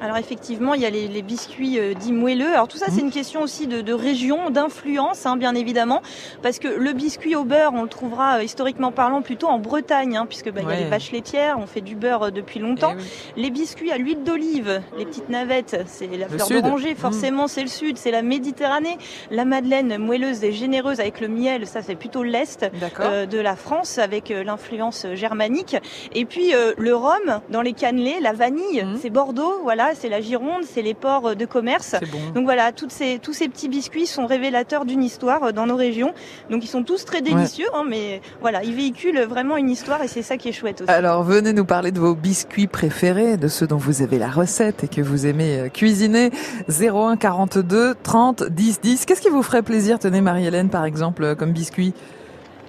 Alors 0.00 0.16
effectivement, 0.16 0.74
il 0.74 0.80
y 0.80 0.86
a 0.86 0.90
les, 0.90 1.08
les 1.08 1.22
biscuits 1.22 1.78
euh, 1.78 1.94
dits 1.94 2.12
moelleux. 2.12 2.52
Alors 2.52 2.68
tout 2.68 2.78
ça, 2.78 2.86
c'est 2.90 3.00
une 3.00 3.10
question 3.10 3.42
aussi 3.42 3.66
de, 3.66 3.80
de 3.80 3.92
région, 3.92 4.50
d'influence, 4.50 5.26
hein, 5.26 5.36
bien 5.36 5.54
évidemment, 5.54 6.02
parce 6.42 6.58
que 6.58 6.68
le 6.68 6.92
biscuit 6.92 7.34
au 7.34 7.44
beurre, 7.44 7.72
on 7.74 7.82
le 7.82 7.88
trouvera 7.88 8.38
euh, 8.38 8.42
historiquement 8.44 8.92
parlant 8.92 9.22
plutôt 9.22 9.48
en 9.48 9.58
Bretagne, 9.58 10.16
hein, 10.16 10.26
puisque 10.26 10.50
bah, 10.52 10.60
il 10.62 10.68
y 10.68 10.72
a 10.72 10.76
les 10.76 10.84
vaches 10.88 11.10
laitières, 11.12 11.58
on 11.58 11.66
fait 11.66 11.80
du 11.80 11.96
beurre 11.96 12.24
euh, 12.24 12.30
depuis 12.30 12.60
longtemps. 12.60 12.94
Eh 12.94 13.00
oui. 13.02 13.42
Les 13.42 13.50
biscuits 13.50 13.90
à 13.90 13.98
l'huile 13.98 14.22
d'olive, 14.22 14.80
les 14.98 15.04
petites 15.04 15.28
navettes, 15.28 15.82
c'est 15.86 16.06
la 16.16 16.28
fleur 16.28 16.46
sud. 16.46 16.62
d'oranger, 16.62 16.94
forcément 16.94 17.48
c'est 17.48 17.62
le 17.62 17.68
sud, 17.68 17.96
c'est 17.98 18.10
la 18.10 18.22
Méditerranée. 18.22 18.98
La 19.30 19.44
madeleine 19.44 19.98
moelleuse 19.98 20.44
et 20.44 20.52
généreuse 20.52 21.00
avec 21.00 21.20
le 21.20 21.28
miel, 21.28 21.66
ça 21.66 21.82
c'est 21.82 21.94
plutôt 21.96 22.22
l'est. 22.22 22.66
Euh, 23.00 23.26
de 23.26 23.38
la 23.38 23.56
France 23.56 23.98
avec 23.98 24.30
euh, 24.30 24.44
l'influence 24.44 25.06
germanique 25.14 25.76
et 26.14 26.24
puis 26.24 26.54
euh, 26.54 26.72
le 26.78 26.94
rhum 26.94 27.40
dans 27.50 27.62
les 27.62 27.72
cannelés 27.72 28.16
la 28.20 28.32
vanille 28.32 28.82
Mhm. 28.84 28.98
c'est 29.00 29.10
Bordeaux 29.10 29.60
voilà 29.62 29.87
c'est 29.94 30.08
la 30.08 30.20
Gironde 30.20 30.64
c'est 30.64 30.82
les 30.82 30.94
ports 30.94 31.28
euh, 31.28 31.34
de 31.34 31.44
commerce 31.44 31.96
bon. 32.12 32.32
donc 32.34 32.44
voilà 32.44 32.72
toutes 32.72 32.92
ces, 32.92 33.18
tous 33.20 33.32
ces 33.32 33.48
petits 33.48 33.68
biscuits 33.68 34.06
sont 34.06 34.26
révélateurs 34.26 34.84
d'une 34.84 35.02
histoire 35.02 35.42
euh, 35.44 35.52
dans 35.52 35.66
nos 35.66 35.76
régions 35.76 36.12
donc 36.50 36.64
ils 36.64 36.68
sont 36.68 36.82
tous 36.82 37.04
très 37.04 37.22
délicieux 37.22 37.66
hein, 37.74 37.84
mais 37.88 38.20
voilà 38.40 38.62
ils 38.64 38.74
véhiculent 38.74 39.22
vraiment 39.22 39.56
une 39.56 39.70
histoire 39.70 40.02
et 40.02 40.08
c'est 40.08 40.22
ça 40.22 40.36
qui 40.36 40.48
est 40.48 40.52
chouette 40.52 40.82
aussi 40.82 40.90
Alors 40.90 41.22
venez 41.22 41.52
nous 41.52 41.64
parler 41.64 41.92
de 41.92 42.00
vos 42.00 42.14
biscuits 42.14 42.66
préférés, 42.66 43.36
de 43.36 43.48
ceux 43.48 43.66
dont 43.66 43.76
vous 43.76 44.02
avez 44.02 44.18
la 44.18 44.28
recette 44.28 44.84
et 44.84 44.88
que 44.88 45.00
vous 45.00 45.26
aimez 45.26 45.58
euh, 45.58 45.68
cuisiner. 45.68 46.30
01 46.68 47.16
42 47.16 47.94
30 48.02 48.44
10 48.44 48.80
10. 48.80 49.06
Qu'est-ce 49.06 49.20
qui 49.20 49.28
vous 49.28 49.42
ferait 49.42 49.62
plaisir, 49.62 49.98
tenez 49.98 50.20
Marie-Hélène 50.20 50.70
par 50.70 50.84
exemple, 50.84 51.36
comme 51.36 51.52
biscuit? 51.52 51.94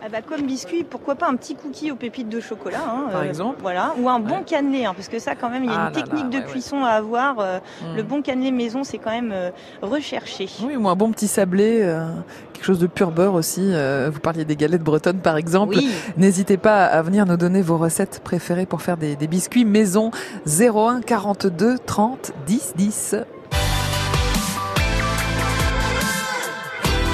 Ah 0.01 0.07
bah, 0.09 0.19
comme 0.21 0.43
biscuit 0.43 0.85
pourquoi 0.85 1.15
pas 1.15 1.27
un 1.27 1.35
petit 1.35 1.55
cookie 1.55 1.91
aux 1.91 1.95
pépites 1.95 2.29
de 2.29 2.39
chocolat 2.39 2.79
hein, 2.87 3.09
Par 3.11 3.23
exemple 3.23 3.57
voilà 3.61 3.93
ou 3.99 4.07
un 4.07 4.19
bon 4.19 4.37
Ouais. 4.37 4.43
cannelé 4.45 4.85
hein, 4.85 4.93
parce 4.95 5.09
que 5.09 5.19
ça 5.19 5.35
quand 5.35 5.49
même 5.49 5.65
il 5.65 5.69
y 5.69 5.73
a 5.73 5.75
Ah 5.77 5.89
une 5.89 5.95
là 5.95 6.01
technique 6.01 6.23
là, 6.23 6.29
de 6.29 6.37
ouais, 6.37 6.43
ouais. 6.45 6.51
cuisson 6.51 6.83
à 6.85 6.89
avoir 6.91 7.39
euh, 7.39 7.59
Hmm. 7.83 7.95
le 7.97 8.03
bon 8.03 8.21
cannelé 8.21 8.51
maison 8.51 8.83
c'est 8.85 8.97
quand 8.97 9.11
même 9.11 9.31
euh, 9.33 9.49
recherché 9.81 10.47
Oui, 10.63 10.77
ou 10.77 10.87
un 10.87 10.95
bon 10.95 11.11
petit 11.11 11.27
sablé, 11.27 11.79
euh, 11.83 12.05
quelque 12.53 12.63
chose 12.63 12.79
de 12.79 12.87
pur 12.87 13.11
beurre 13.11 13.33
aussi. 13.33 13.61
euh, 13.73 14.09
vous 14.13 14.19
parliez 14.21 14.45
des 14.45 14.55
galettes 14.55 14.83
bretonnes 14.83 15.19
par 15.19 15.35
exemple. 15.35 15.75
oui 15.77 15.89
N'hésitez 16.15 16.55
pas 16.57 16.85
à 16.85 17.01
venir 17.01 17.25
nous 17.25 17.35
donner 17.37 17.61
vos 17.61 17.77
recettes 17.77 18.21
préférées 18.23 18.65
pour 18.65 18.81
faire 18.81 18.95
des, 18.95 19.17
des 19.17 19.27
biscuits 19.27 19.65
maison 19.65 20.11
01 20.45 21.01
42 21.01 21.77
30 21.85 22.31
10 22.47 22.73
10. 22.77 23.15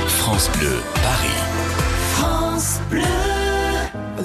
France 0.07 0.49
Bleu 0.59 0.79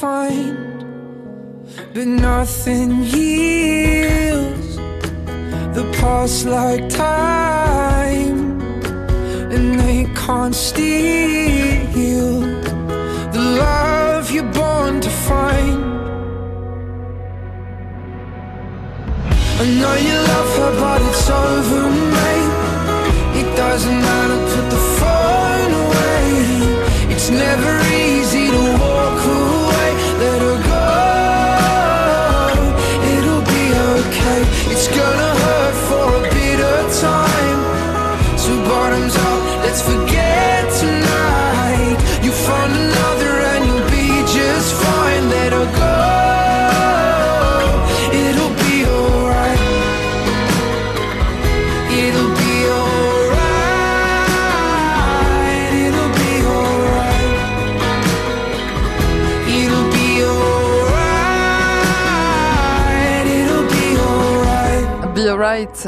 find. 0.00 0.56
But 1.94 2.06
nothing 2.06 2.90
heals 3.12 4.76
the 5.76 5.84
past 5.98 6.46
like 6.46 6.88
time, 6.88 8.60
and 9.54 9.66
they 9.80 10.00
can't 10.22 10.54
steal 10.54 12.40
the 13.36 13.44
love 13.64 14.30
you're 14.30 14.52
born 14.60 15.00
to 15.00 15.10
find. 15.28 15.82
I 19.62 19.64
know 19.80 19.94
you 20.08 20.16
love 20.32 20.50
her, 20.58 20.72
but 20.82 21.00
it's 21.08 21.28
over, 21.30 21.84
mate. 22.16 22.54
It 23.40 23.48
doesn't 23.56 24.00
matter, 24.06 24.15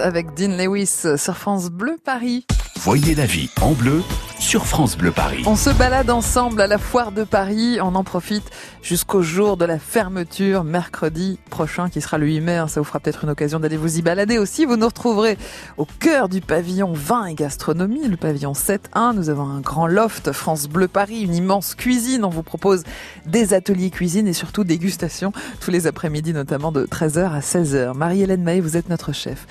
avec 0.01 0.35
Dean 0.35 0.57
Lewis 0.57 1.05
sur 1.17 1.37
France 1.37 1.71
Bleu 1.71 1.97
Paris. 2.03 2.47
Voyez 2.81 3.15
la 3.15 3.27
vie 3.27 3.51
en 3.61 3.73
bleu 3.73 4.03
sur 4.39 4.67
France 4.67 4.97
Bleu 4.97 5.11
Paris. 5.11 5.43
On 5.47 5.57
se 5.57 5.71
balade 5.71 6.11
ensemble 6.11 6.61
à 6.61 6.67
la 6.67 6.79
foire 6.79 7.13
de 7.13 7.25
Paris. 7.25 7.79
On 7.83 7.95
en 7.95 8.05
profite 8.05 8.51
jusqu'au 8.83 9.23
jour 9.23 9.57
de 9.57 9.65
la 9.65 9.79
fermeture, 9.79 10.65
mercredi 10.65 11.39
prochain, 11.51 11.89
qui 11.89 12.01
sera 12.01 12.19
le 12.19 12.27
8 12.27 12.41
mai. 12.41 12.57
Hein. 12.57 12.69
Ça 12.69 12.81
vous 12.81 12.85
fera 12.85 13.01
peut-être 13.01 13.25
une 13.25 13.31
occasion 13.31 13.61
d'aller 13.61 13.77
vous 13.77 13.99
y 13.99 14.03
balader 14.03 14.39
aussi. 14.39 14.65
Vous 14.65 14.77
nous 14.77 14.87
retrouverez 14.87 15.37
au 15.77 15.87
cœur 15.87 16.29
du 16.29 16.41
pavillon 16.41 16.93
vin 16.93 17.27
et 17.27 17.35
gastronomie, 17.35 18.07
le 18.07 18.17
pavillon 18.17 18.53
7.1. 18.53 19.15
Nous 19.15 19.29
avons 19.31 19.49
un 19.49 19.61
grand 19.61 19.87
loft 19.87 20.33
France 20.33 20.69
Bleu 20.69 20.89
Paris, 20.89 21.21
une 21.23 21.35
immense 21.35 21.75
cuisine. 21.75 22.25
On 22.25 22.31
vous 22.31 22.43
propose 22.43 22.85
des 23.27 23.55
ateliers 23.55 23.91
cuisine 23.91 24.29
et 24.29 24.33
surtout 24.33 24.65
dégustation 24.65 25.33
tous 25.61 25.71
les 25.71 25.87
après-midi, 25.87 26.33
notamment 26.33 26.73
de 26.73 26.87
13h 26.87 27.33
à 27.33 27.41
16h. 27.41 27.95
Marie-Hélène 27.95 28.43
Mahé, 28.43 28.61
vous 28.61 28.77
êtes 28.77 28.89
notre 28.89 29.13
chef. 29.13 29.47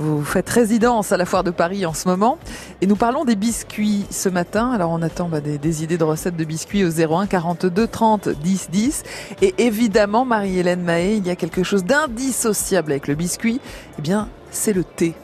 Vous 0.00 0.24
faites 0.24 0.48
résidence 0.48 1.12
à 1.12 1.18
la 1.18 1.26
Foire 1.26 1.44
de 1.44 1.50
Paris 1.50 1.84
en 1.84 1.92
ce 1.92 2.08
moment 2.08 2.38
et 2.80 2.86
nous 2.86 2.96
parlons 2.96 3.26
des 3.26 3.36
biscuits 3.36 4.06
ce 4.20 4.28
matin. 4.28 4.70
Alors 4.70 4.90
on 4.90 5.02
attend 5.02 5.28
bah, 5.28 5.40
des, 5.40 5.82
idées 5.82 5.98
de 5.98 6.04
recettes 6.04 6.36
de 6.36 6.44
biscuits 6.44 6.84
au 6.84 6.90
01 6.90 7.26
42 7.26 7.86
30 7.86 8.28
10 8.28 8.70
10 8.70 9.02
et 9.40 9.54
évidemment 9.58 10.24
Marie-Hélène 10.24 10.82
Mahé, 10.82 11.16
il 11.16 11.26
y 11.26 11.30
a 11.30 11.36
quelque 11.36 11.62
chose 11.62 11.84
d'indissociable 11.84 12.92
avec 12.92 13.08
le 13.08 13.14
biscuit. 13.14 13.60
Eh 13.98 14.02
bien, 14.02 14.28
c'est 14.50 14.72
le 14.72 14.84
thé. 14.84 15.14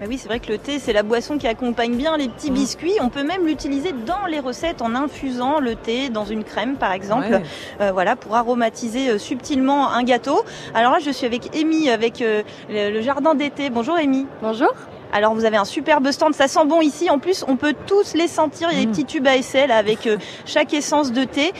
Bah 0.00 0.06
oui, 0.08 0.16
c'est 0.16 0.28
vrai 0.28 0.38
que 0.38 0.52
le 0.52 0.58
thé, 0.58 0.78
c'est 0.78 0.92
la 0.92 1.02
boisson 1.02 1.38
qui 1.38 1.48
accompagne 1.48 1.96
bien 1.96 2.16
les 2.16 2.28
petits 2.28 2.52
mm. 2.52 2.54
biscuits. 2.54 2.94
On 3.00 3.08
peut 3.08 3.24
même 3.24 3.44
l'utiliser 3.44 3.92
dans 3.92 4.26
les 4.26 4.38
recettes 4.38 4.80
en 4.80 4.94
infusant 4.94 5.58
le 5.58 5.74
thé 5.74 6.08
dans 6.08 6.24
une 6.24 6.44
crème, 6.44 6.76
par 6.76 6.92
exemple, 6.92 7.40
euh, 7.80 7.90
voilà, 7.90 8.14
pour 8.14 8.36
aromatiser 8.36 9.10
euh, 9.10 9.18
subtilement 9.18 9.90
un 9.90 10.04
gâteau. 10.04 10.44
Alors 10.72 10.92
là, 10.92 10.98
je 11.00 11.10
suis 11.10 11.26
avec 11.26 11.56
Amy, 11.56 11.90
avec 11.90 12.22
euh, 12.22 12.44
le, 12.70 13.00
jardin 13.00 13.34
d'été. 13.34 13.70
Bonjour 13.70 13.96
Amy. 13.96 14.26
Bonjour. 14.40 14.72
Alors 15.10 15.34
vous 15.34 15.44
avez 15.44 15.56
un 15.56 15.64
superbe 15.64 16.12
stand, 16.12 16.32
ça 16.32 16.46
sent 16.46 16.64
bon 16.66 16.80
ici. 16.80 17.10
En 17.10 17.18
plus, 17.18 17.44
on 17.48 17.56
peut 17.56 17.74
tous 17.86 18.14
les 18.14 18.28
sentir. 18.28 18.68
Il 18.70 18.78
y 18.78 18.80
a 18.80 18.84
des 18.84 18.86
mm. 18.86 18.92
petits 18.92 19.04
tubes 19.04 19.26
à 19.26 19.36
aisselle 19.36 19.72
avec 19.72 20.08
chaque 20.46 20.74
essence 20.74 21.10
de 21.10 21.24
thé. 21.24 21.52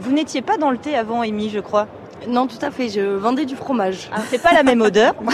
vous 0.00 0.12
n'étiez 0.12 0.40
pas 0.40 0.56
dans 0.56 0.70
le 0.70 0.78
thé 0.78 0.96
avant, 0.96 1.20
Amy, 1.20 1.50
je 1.50 1.60
crois. 1.60 1.88
Non, 2.26 2.46
tout 2.46 2.58
à 2.62 2.70
fait. 2.70 2.88
Je 2.88 3.00
vendais 3.00 3.44
du 3.44 3.56
fromage. 3.56 4.08
Ah, 4.12 4.20
c'est 4.28 4.42
pas 4.42 4.52
la 4.52 4.62
même 4.62 4.80
odeur. 4.80 5.14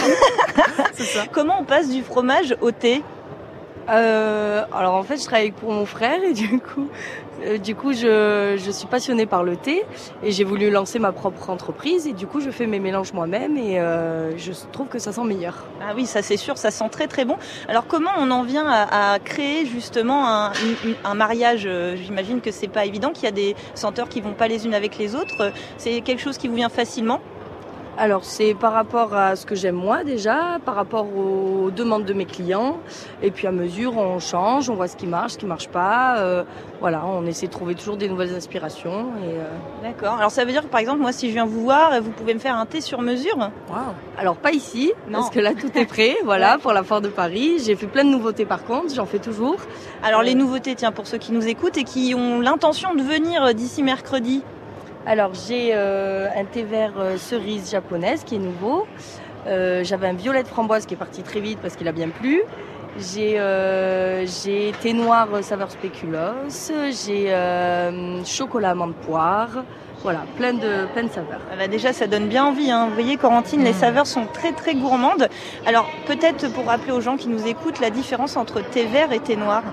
ça. 0.93 1.25
Comment 1.31 1.59
on 1.59 1.63
passe 1.63 1.89
du 1.89 2.03
fromage 2.03 2.55
au 2.61 2.71
thé? 2.71 3.03
Euh, 3.89 4.63
alors 4.73 4.95
en 4.95 5.03
fait, 5.03 5.17
je 5.17 5.25
travaille 5.25 5.51
pour 5.51 5.71
mon 5.71 5.85
frère 5.85 6.23
et 6.23 6.33
du 6.33 6.59
coup, 6.59 6.87
euh, 7.45 7.57
du 7.57 7.75
coup, 7.75 7.93
je, 7.93 8.59
je, 8.63 8.71
suis 8.71 8.87
passionnée 8.87 9.25
par 9.25 9.43
le 9.43 9.55
thé 9.55 9.83
et 10.23 10.31
j'ai 10.31 10.43
voulu 10.43 10.69
lancer 10.69 10.99
ma 10.99 11.11
propre 11.11 11.49
entreprise 11.49 12.07
et 12.07 12.13
du 12.13 12.27
coup, 12.27 12.39
je 12.41 12.49
fais 12.49 12.67
mes 12.67 12.79
mélanges 12.79 13.13
moi-même 13.13 13.57
et 13.57 13.79
euh, 13.79 14.37
je 14.37 14.51
trouve 14.71 14.87
que 14.87 14.99
ça 14.99 15.11
sent 15.11 15.23
meilleur. 15.23 15.65
Ah 15.81 15.93
oui, 15.95 16.05
ça 16.05 16.21
c'est 16.21 16.37
sûr, 16.37 16.57
ça 16.57 16.71
sent 16.71 16.89
très 16.89 17.07
très 17.07 17.25
bon. 17.25 17.37
Alors 17.67 17.87
comment 17.87 18.11
on 18.17 18.31
en 18.31 18.43
vient 18.43 18.67
à, 18.67 19.13
à 19.13 19.19
créer 19.19 19.65
justement 19.65 20.27
un, 20.27 20.51
un 21.03 21.13
mariage? 21.13 21.63
Euh, 21.65 21.95
J'imagine 21.95 22.41
que 22.41 22.51
c'est 22.51 22.67
pas 22.67 22.85
évident, 22.85 23.11
qu'il 23.11 23.25
y 23.25 23.27
a 23.27 23.31
des 23.31 23.55
senteurs 23.75 24.09
qui 24.09 24.21
vont 24.21 24.33
pas 24.33 24.47
les 24.47 24.65
unes 24.65 24.73
avec 24.73 24.97
les 24.97 25.15
autres. 25.15 25.51
C'est 25.77 26.01
quelque 26.01 26.21
chose 26.21 26.37
qui 26.37 26.47
vous 26.47 26.55
vient 26.55 26.69
facilement? 26.69 27.19
Alors 27.97 28.25
c'est 28.25 28.53
par 28.55 28.73
rapport 28.73 29.13
à 29.13 29.35
ce 29.35 29.45
que 29.45 29.55
j'aime 29.55 29.75
moi 29.75 30.03
déjà, 30.03 30.57
par 30.65 30.75
rapport 30.75 31.05
aux 31.15 31.69
demandes 31.69 32.05
de 32.05 32.13
mes 32.13 32.25
clients, 32.25 32.77
et 33.21 33.29
puis 33.29 33.45
à 33.45 33.51
mesure 33.51 33.97
on 33.97 34.19
change, 34.19 34.69
on 34.69 34.75
voit 34.75 34.87
ce 34.87 34.95
qui 34.95 35.05
marche, 35.05 35.33
ce 35.33 35.37
qui 35.37 35.45
marche 35.45 35.67
pas. 35.67 36.17
Euh, 36.17 36.43
voilà, 36.81 37.03
on 37.05 37.25
essaie 37.25 37.47
de 37.47 37.51
trouver 37.51 37.75
toujours 37.75 37.97
des 37.97 38.09
nouvelles 38.09 38.33
inspirations. 38.33 39.11
Et 39.23 39.37
euh, 39.37 39.43
D'accord. 39.83 40.15
Alors 40.15 40.31
ça 40.31 40.43
veut 40.43 40.51
dire 40.51 40.63
que 40.63 40.67
par 40.67 40.79
exemple 40.79 40.99
moi 40.99 41.11
si 41.11 41.27
je 41.27 41.33
viens 41.33 41.45
vous 41.45 41.61
voir, 41.61 42.01
vous 42.01 42.11
pouvez 42.11 42.33
me 42.33 42.39
faire 42.39 42.55
un 42.55 42.65
thé 42.65 42.81
sur 42.81 43.01
mesure? 43.01 43.37
Wow. 43.69 43.93
Alors 44.17 44.37
pas 44.37 44.51
ici, 44.51 44.91
parce 45.11 45.29
que 45.29 45.39
là 45.39 45.51
tout 45.53 45.77
est 45.77 45.85
prêt. 45.85 46.15
voilà 46.23 46.57
pour 46.57 46.73
la 46.73 46.83
foire 46.83 47.01
de 47.01 47.09
Paris. 47.09 47.59
J'ai 47.63 47.75
fait 47.75 47.87
plein 47.87 48.03
de 48.03 48.09
nouveautés 48.09 48.45
par 48.45 48.63
contre, 48.63 48.93
j'en 48.93 49.05
fais 49.05 49.19
toujours. 49.19 49.57
Alors 50.01 50.23
les 50.23 50.33
euh, 50.33 50.37
nouveautés, 50.37 50.75
tiens 50.75 50.91
pour 50.91 51.05
ceux 51.05 51.19
qui 51.19 51.31
nous 51.31 51.47
écoutent 51.47 51.77
et 51.77 51.83
qui 51.83 52.15
ont 52.15 52.39
l'intention 52.39 52.95
de 52.95 53.03
venir 53.03 53.53
d'ici 53.53 53.83
mercredi. 53.83 54.41
Alors 55.05 55.33
j'ai 55.33 55.71
euh, 55.73 56.29
un 56.33 56.45
thé 56.45 56.63
vert 56.63 56.93
euh, 56.97 57.17
cerise 57.17 57.69
japonaise 57.71 58.23
qui 58.23 58.35
est 58.35 58.39
nouveau. 58.39 58.87
Euh, 59.47 59.83
j'avais 59.83 60.07
un 60.07 60.13
violet 60.13 60.43
de 60.43 60.47
framboise 60.47 60.85
qui 60.85 60.93
est 60.93 60.97
parti 60.97 61.23
très 61.23 61.41
vite 61.41 61.59
parce 61.61 61.75
qu'il 61.75 61.87
a 61.89 61.91
bien 61.91 62.07
plu. 62.07 62.41
J'ai 62.97 64.71
thé 64.81 64.93
noir 64.93 65.27
saveur 65.41 65.71
spéculoos. 65.71 66.49
J'ai 67.05 67.35
chocolat 68.23 68.69
amande 68.69 68.93
poire. 68.95 69.65
Voilà, 70.03 70.25
plein 70.37 70.53
de, 70.53 70.85
plein 70.93 71.03
de 71.03 71.09
saveurs. 71.09 71.39
Ah 71.51 71.55
bah 71.57 71.67
déjà, 71.67 71.93
ça 71.93 72.07
donne 72.07 72.27
bien 72.27 72.43
envie. 72.43 72.69
Hein. 72.69 72.87
Vous 72.87 72.93
voyez, 72.93 73.15
Corentine, 73.17 73.63
les 73.63 73.71
mmh. 73.71 73.75
saveurs 73.75 74.07
sont 74.07 74.25
très 74.25 74.51
très 74.51 74.75
gourmandes. 74.75 75.29
Alors, 75.65 75.89
peut-être 76.07 76.51
pour 76.51 76.65
rappeler 76.65 76.91
aux 76.91 77.01
gens 77.01 77.15
qui 77.15 77.29
nous 77.29 77.47
écoutent 77.47 77.79
la 77.79 77.89
différence 77.89 78.35
entre 78.35 78.61
thé 78.61 78.85
vert 78.85 79.13
et 79.13 79.19
thé 79.19 79.37
noir 79.37 79.63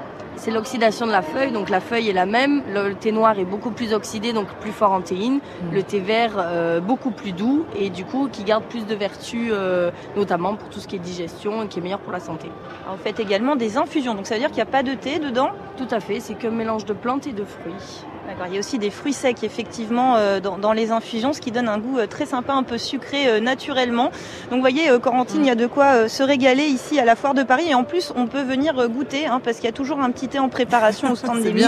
c'est 0.41 0.51
l'oxydation 0.51 1.07
de 1.07 1.13
la 1.13 1.23
feuille. 1.23 1.53
Donc 1.53 1.69
la 1.69 1.81
feuille 1.81 2.09
est 2.09 2.15
la 2.15 2.27
même. 2.27 2.63
Le, 2.73 2.95
thé 2.95 3.13
noir 3.13 3.39
est 3.39 3.45
beaucoup 3.45 3.71
plus 3.71 3.93
oxydé, 3.93 4.33
donc 4.33 4.49
plus 4.61 4.73
fort 4.73 4.93
en 4.93 5.03
théine. 5.03 5.37
Mm. 5.37 5.75
Le 5.75 5.83
thé 5.83 6.01
vert, 6.01 6.33
euh, 6.39 6.81
beaucoup 6.81 7.11
plus 7.11 7.33
doux 7.33 7.67
et 7.77 7.91
du 7.91 8.05
coup 8.05 8.29
qui 8.33 8.45
garde 8.45 8.65
plus 8.65 8.87
de 8.87 8.95
vertus, 8.95 9.51
euh, 9.53 9.91
notamment 10.17 10.55
pour 10.55 10.71
tout 10.71 10.81
ce 10.81 10.89
qui 10.89 10.97
est 10.97 11.01
digestion 11.01 11.63
et 11.63 11.69
qui 11.69 11.79
est 11.79 11.83
meilleur 11.83 12.01
pour 12.01 12.13
la 12.13 12.21
santé. 12.21 12.49
En 12.91 12.97
fait 12.97 13.21
également 13.21 13.55
des 13.55 13.77
infusions. 13.77 14.15
Donc 14.15 14.27
ça 14.27 14.35
veut 14.35 14.41
dire 14.41 14.49
qu'il 14.49 14.57
n'y 14.57 14.63
a 14.63 14.67
pas 14.67 14.83
de 14.83 14.95
thé 14.95 15.19
dedans? 15.19 15.51
Tout 15.77 15.89
à 15.91 16.01
fait. 16.01 16.21
C'est 16.21 16.35
qu'un 16.35 16.51
mélange 16.51 16.87
de 16.87 16.95
plantes 16.95 17.27
et 17.27 17.33
de 17.33 17.45
fruits. 17.45 18.05
Il 18.47 18.55
y 18.55 18.57
a 18.57 18.61
aussi 18.61 18.79
des 18.79 18.91
fruits 18.91 19.13
secs 19.13 19.43
effectivement 19.43 20.17
euh, 20.17 20.41
dans, 20.41 20.73
les 20.73 20.91
infusions, 20.91 21.33
ce 21.33 21.41
qui 21.41 21.51
donne 21.51 21.69
un 21.69 21.79
goût 21.79 21.99
euh, 21.99 22.07
très 22.07 22.27
sympa, 22.27 22.53
un 22.53 22.63
peu 22.63 22.79
sucré 22.79 23.29
euh, 23.29 23.41
naturellement. 23.41 24.11
Donc 24.51 24.57
vous 24.57 24.61
voyez, 24.61 24.89
Corentine, 25.01 25.43
il 25.45 25.49
y 25.49 25.51
a 25.51 25.55
de 25.55 25.67
quoi 25.67 26.09
se 26.09 26.23
régaler 26.23 26.65
ici 26.65 26.99
à 26.99 27.05
la 27.05 27.17
foire 27.17 27.35
de 27.35 27.43
Paris 27.43 27.67
et 27.71 27.75
en 27.75 27.85
plus 27.85 28.13
on 28.17 28.27
peut 28.27 28.43
venir 28.43 28.89
goûter 28.89 29.27
hein, 29.27 29.41
parce 29.43 29.57
qu'il 29.57 29.67
y 29.67 29.69
a 29.69 29.73
toujours 29.73 30.01
un 30.01 30.11
petit 30.11 30.29
thé 30.29 30.39
en 30.39 30.49
préparation 30.49 31.11
au 31.13 31.17
stand 31.17 31.43
d'Élie. 31.43 31.67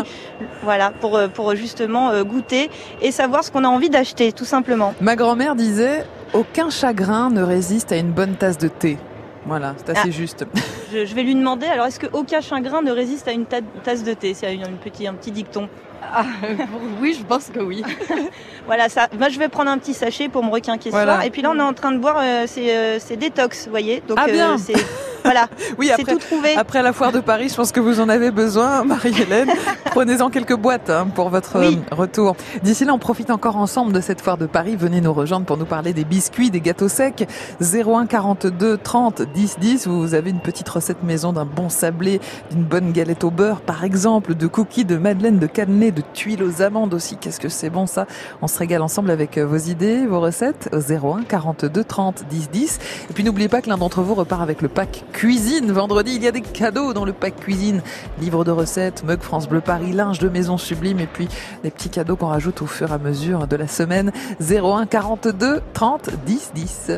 Voilà, 0.62 0.90
pour, 1.00 1.20
pour 1.34 1.54
justement 1.54 2.22
goûter 2.22 2.70
et 3.00 3.12
savoir 3.12 3.44
ce 3.44 3.50
qu'on 3.50 3.64
a 3.64 3.68
envie 3.68 3.90
d'acheter 3.90 4.32
tout 4.32 4.44
simplement. 4.44 4.94
Ma 5.00 5.16
grand-mère 5.16 5.54
disait 5.54 6.04
aucun 6.32 6.70
chagrin 6.70 7.30
ne 7.30 7.42
résiste 7.42 7.92
à 7.92 7.96
une 7.96 8.12
bonne 8.12 8.34
tasse 8.34 8.58
de 8.58 8.68
thé. 8.68 8.98
Voilà, 9.46 9.74
c'est 9.78 9.90
assez 9.90 10.08
ah. 10.08 10.10
juste. 10.10 10.46
Je, 10.92 11.14
vais 11.14 11.22
lui 11.22 11.34
demander, 11.34 11.66
alors 11.66 11.86
est-ce 11.86 11.98
qu'aucun 11.98 12.40
chagrin 12.40 12.82
ne 12.82 12.92
résiste 12.92 13.26
à 13.28 13.32
une 13.32 13.46
tasse 13.46 14.04
de 14.04 14.14
thé? 14.14 14.34
C'est 14.34 14.46
un 14.46 15.14
petit 15.14 15.32
dicton. 15.32 15.68
Ah, 16.14 16.24
oui, 17.00 17.16
je 17.18 17.24
pense 17.24 17.48
que 17.48 17.60
oui. 17.60 17.82
voilà, 18.66 18.88
ça. 18.88 19.08
Moi, 19.18 19.28
je 19.28 19.38
vais 19.38 19.48
prendre 19.48 19.70
un 19.70 19.78
petit 19.78 19.94
sachet 19.94 20.28
pour 20.28 20.44
me 20.44 20.50
requinquer 20.50 20.90
ce 20.90 20.96
soir. 20.96 21.24
Et 21.24 21.30
puis 21.30 21.42
là, 21.42 21.50
on 21.54 21.58
est 21.58 21.62
en 21.62 21.72
train 21.72 21.92
de 21.92 21.98
boire, 21.98 22.18
euh, 22.20 22.44
c'est 22.46 22.76
euh, 22.76 23.16
détox, 23.16 23.64
vous 23.64 23.70
voyez. 23.70 24.02
Donc, 24.06 24.18
ah, 24.20 24.26
bien. 24.26 24.56
Voilà, 25.24 25.48
oui, 25.78 25.90
c'est 25.96 26.04
tout 26.04 26.18
trouvé. 26.18 26.56
Après 26.56 26.82
la 26.82 26.92
foire 26.92 27.12
de 27.12 27.20
Paris, 27.20 27.48
je 27.48 27.54
pense 27.54 27.72
que 27.72 27.80
vous 27.80 28.00
en 28.00 28.08
avez 28.08 28.30
besoin, 28.30 28.84
Marie-Hélène. 28.84 29.50
Prenez-en 29.86 30.30
quelques 30.30 30.56
boîtes 30.56 30.90
hein, 30.90 31.06
pour 31.14 31.28
votre 31.28 31.56
euh, 31.56 31.72
retour. 31.90 32.36
D'ici 32.62 32.84
là, 32.84 32.94
on 32.94 32.98
profite 32.98 33.30
encore 33.30 33.56
ensemble 33.56 33.92
de 33.92 34.00
cette 34.00 34.20
foire 34.20 34.38
de 34.38 34.46
Paris. 34.46 34.76
Venez 34.76 35.00
nous 35.00 35.12
rejoindre 35.12 35.46
pour 35.46 35.56
nous 35.56 35.64
parler 35.64 35.92
des 35.92 36.04
biscuits, 36.04 36.50
des 36.50 36.60
gâteaux 36.60 36.88
secs. 36.88 37.26
01 37.60 38.06
42 38.06 38.78
30 38.78 39.22
10 39.22 39.58
10. 39.58 39.86
Vous 39.86 40.14
avez 40.14 40.30
une 40.30 40.40
petite 40.40 40.68
recette 40.68 41.02
maison 41.02 41.32
d'un 41.32 41.44
bon 41.44 41.68
sablé, 41.68 42.20
d'une 42.50 42.64
bonne 42.64 42.92
galette 42.92 43.24
au 43.24 43.30
beurre, 43.30 43.60
par 43.60 43.84
exemple, 43.84 44.34
de 44.34 44.46
cookies, 44.46 44.84
de 44.84 44.96
madeleine, 44.96 45.38
de 45.38 45.46
cannelé, 45.46 45.92
de 45.92 46.02
tuiles 46.14 46.42
aux 46.42 46.62
amandes 46.62 46.94
aussi. 46.94 47.16
Qu'est-ce 47.16 47.40
que 47.40 47.48
c'est 47.48 47.70
bon 47.70 47.86
ça? 47.86 48.06
On 48.40 48.48
se 48.48 48.58
régale 48.58 48.82
ensemble 48.82 49.10
avec 49.10 49.38
euh, 49.38 49.46
vos 49.46 49.56
idées, 49.56 50.06
vos 50.06 50.20
recettes 50.20 50.68
au 50.72 50.80
01 50.80 51.22
42 51.22 51.84
30 51.84 52.24
10 52.28 52.50
10. 52.50 52.78
Et 53.10 53.12
puis 53.12 53.24
n'oubliez 53.24 53.48
pas 53.48 53.60
que 53.60 53.68
l'un 53.68 53.78
d'entre 53.78 54.02
vous 54.02 54.14
repart 54.14 54.42
avec 54.42 54.62
le 54.62 54.68
pack 54.68 55.04
cuisine. 55.12 55.70
Vendredi, 55.70 56.14
il 56.16 56.22
y 56.22 56.28
a 56.28 56.32
des 56.32 56.40
cadeaux 56.40 56.92
dans 56.92 57.04
le 57.04 57.12
pack 57.12 57.36
cuisine. 57.36 57.82
Livre 58.20 58.44
de 58.44 58.50
recettes, 58.50 59.04
mug 59.04 59.20
France 59.20 59.48
Bleu 59.48 59.60
Paris, 59.60 59.92
linge 59.92 60.18
de 60.18 60.28
maison 60.28 60.58
sublime 60.58 60.98
et 60.98 61.06
puis 61.06 61.28
des 61.62 61.70
petits 61.70 61.90
cadeaux 61.90 62.16
qu'on 62.16 62.28
rajoute 62.28 62.62
au 62.62 62.66
fur 62.66 62.90
et 62.90 62.94
à 62.94 62.98
mesure 62.98 63.46
de 63.46 63.56
la 63.56 63.68
semaine. 63.68 64.12
01 64.40 64.86
42 64.86 65.60
30 65.74 66.10
10 66.26 66.52
10. 66.54 66.90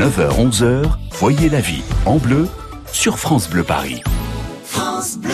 9h 0.00 0.50
11h, 0.50 0.84
voyez 1.12 1.48
la 1.48 1.60
vie 1.60 1.84
en 2.06 2.16
bleu 2.16 2.48
sur 2.90 3.18
France 3.18 3.48
Bleu 3.48 3.62
Paris. 3.62 4.02
France 4.64 5.18
Bleu. 5.18 5.30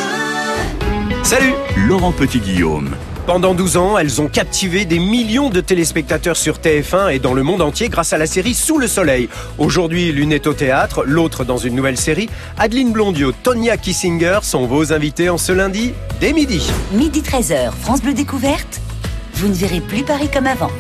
Salut, 1.22 1.54
Laurent 1.86 2.12
Petit-Guillaume. 2.12 2.90
Pendant 3.26 3.54
12 3.54 3.76
ans, 3.76 3.98
elles 3.98 4.20
ont 4.20 4.28
captivé 4.28 4.84
des 4.84 4.98
millions 4.98 5.50
de 5.50 5.60
téléspectateurs 5.60 6.36
sur 6.36 6.56
TF1 6.58 7.14
et 7.14 7.18
dans 7.18 7.34
le 7.34 7.42
monde 7.42 7.60
entier 7.60 7.88
grâce 7.88 8.12
à 8.12 8.18
la 8.18 8.26
série 8.26 8.54
Sous 8.54 8.78
le 8.78 8.86
Soleil. 8.86 9.28
Aujourd'hui, 9.58 10.10
l'une 10.10 10.32
est 10.32 10.46
au 10.46 10.54
théâtre, 10.54 11.04
l'autre 11.06 11.44
dans 11.44 11.58
une 11.58 11.74
nouvelle 11.74 11.96
série. 11.98 12.28
Adeline 12.58 12.92
Blondiot, 12.92 13.32
Tonya 13.32 13.76
Kissinger 13.76 14.40
sont 14.42 14.66
vos 14.66 14.92
invités 14.92 15.28
en 15.28 15.38
ce 15.38 15.52
lundi 15.52 15.92
dès 16.20 16.32
midi. 16.32 16.70
Midi 16.92 17.20
13h, 17.20 17.72
France 17.72 18.02
Bleu 18.02 18.14
Découverte. 18.14 18.80
Vous 19.34 19.48
ne 19.48 19.54
verrez 19.54 19.80
plus 19.80 20.02
Paris 20.02 20.28
comme 20.32 20.46
avant. 20.46 20.70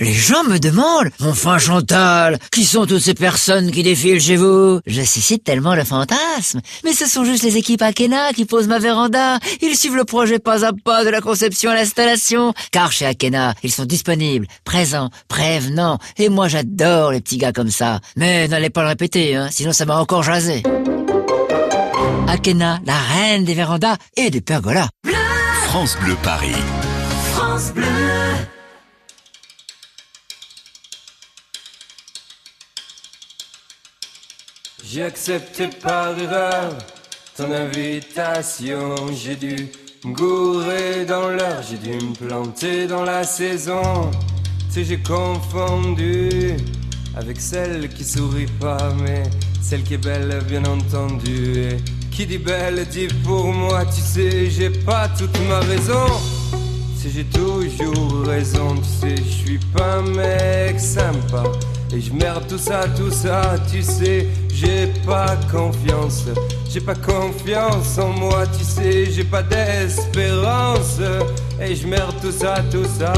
Les 0.00 0.12
gens 0.12 0.44
me 0.44 0.58
demandent, 0.58 1.10
mon 1.18 1.34
fin 1.34 1.58
Chantal, 1.58 2.38
qui 2.52 2.64
sont 2.64 2.86
toutes 2.86 3.02
ces 3.02 3.14
personnes 3.14 3.72
qui 3.72 3.82
défilent 3.82 4.20
chez 4.20 4.36
vous? 4.36 4.80
Je 4.86 5.02
suscite 5.02 5.42
tellement 5.42 5.74
le 5.74 5.82
fantasme. 5.82 6.60
Mais 6.84 6.92
ce 6.92 7.06
sont 7.06 7.24
juste 7.24 7.42
les 7.42 7.56
équipes 7.56 7.82
Akena 7.82 8.32
qui 8.32 8.44
posent 8.44 8.68
ma 8.68 8.78
véranda. 8.78 9.40
Ils 9.60 9.76
suivent 9.76 9.96
le 9.96 10.04
projet 10.04 10.38
pas 10.38 10.64
à 10.64 10.72
pas 10.72 11.04
de 11.04 11.10
la 11.10 11.20
conception 11.20 11.72
à 11.72 11.74
l'installation. 11.74 12.54
Car 12.70 12.92
chez 12.92 13.06
Akena, 13.06 13.54
ils 13.64 13.72
sont 13.72 13.86
disponibles, 13.86 14.46
présents, 14.64 15.10
prévenants. 15.26 15.98
Et 16.16 16.28
moi 16.28 16.46
j'adore 16.46 17.10
les 17.10 17.20
petits 17.20 17.38
gars 17.38 17.52
comme 17.52 17.70
ça. 17.70 17.98
Mais 18.16 18.46
n'allez 18.46 18.70
pas 18.70 18.82
le 18.82 18.88
répéter, 18.88 19.34
hein, 19.34 19.48
sinon 19.50 19.72
ça 19.72 19.84
m'a 19.84 19.98
encore 19.98 20.22
jasé. 20.22 20.62
Akena, 22.28 22.78
la 22.86 22.98
reine 22.98 23.44
des 23.44 23.54
vérandas 23.54 23.96
et 24.16 24.30
des 24.30 24.42
pergolas. 24.42 24.90
France 25.64 25.96
Bleu 26.00 26.16
Paris. 26.22 26.54
France 27.32 27.72
Bleu. 27.74 27.84
J'ai 34.84 35.02
accepté 35.02 35.68
par 35.82 36.18
erreur 36.18 36.72
ton 37.36 37.52
invitation. 37.52 38.94
J'ai 39.12 39.36
dû 39.36 39.68
me 40.04 40.14
gourer 40.14 41.04
dans 41.04 41.28
l'heure, 41.28 41.62
j'ai 41.68 41.76
dû 41.76 42.04
me 42.04 42.14
planter 42.14 42.86
dans 42.86 43.02
la 43.02 43.24
saison. 43.24 44.10
Tu 44.72 44.84
j'ai 44.84 44.98
confondu 44.98 46.56
avec 47.16 47.40
celle 47.40 47.88
qui 47.88 48.04
sourit 48.04 48.46
pas, 48.60 48.92
mais 49.02 49.24
celle 49.60 49.82
qui 49.82 49.94
est 49.94 49.98
belle, 49.98 50.42
bien 50.48 50.64
entendu. 50.64 51.58
Et 51.58 51.76
qui 52.10 52.26
dit 52.26 52.38
belle 52.38 52.86
dit 52.86 53.08
pour 53.24 53.52
moi, 53.52 53.84
tu 53.86 54.00
sais, 54.00 54.50
j'ai 54.50 54.70
pas 54.70 55.08
toute 55.08 55.36
ma 55.48 55.60
raison. 55.60 56.06
Sais, 56.96 57.10
j'ai 57.14 57.24
toujours 57.24 58.22
raison, 58.26 58.74
tu 58.76 58.88
sais, 59.00 59.16
je 59.16 59.46
suis 59.46 59.58
pas 59.76 59.96
un 59.96 60.02
mec 60.02 60.80
sympa. 60.80 61.44
Et 61.94 62.00
je 62.00 62.12
merde 62.12 62.44
tout 62.48 62.58
ça, 62.58 62.84
tout 62.96 63.10
ça, 63.10 63.54
tu 63.70 63.82
sais, 63.82 64.26
j'ai 64.60 64.86
pas 65.06 65.36
confiance. 65.50 66.24
J'ai 66.68 66.80
pas 66.80 66.94
confiance 66.94 67.98
en 67.98 68.08
moi, 68.08 68.44
tu 68.46 68.64
sais, 68.64 69.10
j'ai 69.10 69.24
pas 69.24 69.42
d'espérance. 69.42 71.00
Et 71.60 71.74
je 71.74 71.86
merde 71.86 72.14
tout 72.20 72.32
ça, 72.32 72.56
tout 72.70 72.84
ça. 72.84 73.12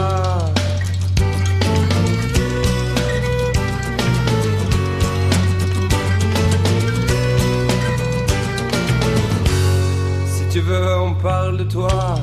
Si 10.26 10.44
tu 10.50 10.60
veux, 10.60 10.98
on 10.98 11.14
parle 11.14 11.58
de 11.58 11.64
toi. 11.64 12.16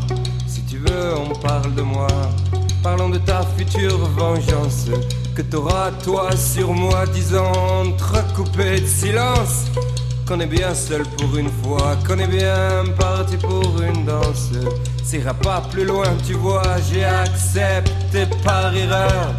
Si 0.47 0.61
tu 0.63 0.77
veux, 0.77 1.15
on 1.17 1.33
parle 1.39 1.73
de 1.73 1.81
moi. 1.81 2.07
Parlons 2.83 3.09
de 3.09 3.17
ta 3.17 3.41
future 3.57 3.97
vengeance 4.17 4.89
que 5.37 5.43
t'auras 5.43 5.91
toi 6.03 6.35
sur 6.35 6.73
moi, 6.73 7.05
disant 7.13 7.51
entrecoupé 7.83 8.81
de 8.81 8.87
silence. 8.87 9.65
Qu'on 10.27 10.39
est 10.39 10.47
bien 10.47 10.73
seul 10.73 11.03
pour 11.15 11.37
une 11.37 11.51
fois, 11.61 11.95
qu'on 12.07 12.17
est 12.17 12.27
bien 12.27 12.83
parti 12.97 13.37
pour 13.37 13.79
une 13.83 14.03
danse. 14.03 14.49
S'ira 15.03 15.35
pas 15.35 15.61
plus 15.71 15.85
loin, 15.85 16.07
tu 16.25 16.33
vois, 16.33 16.63
j'ai 16.89 17.05
accepté 17.05 18.25
par 18.43 18.75
erreur 18.75 19.35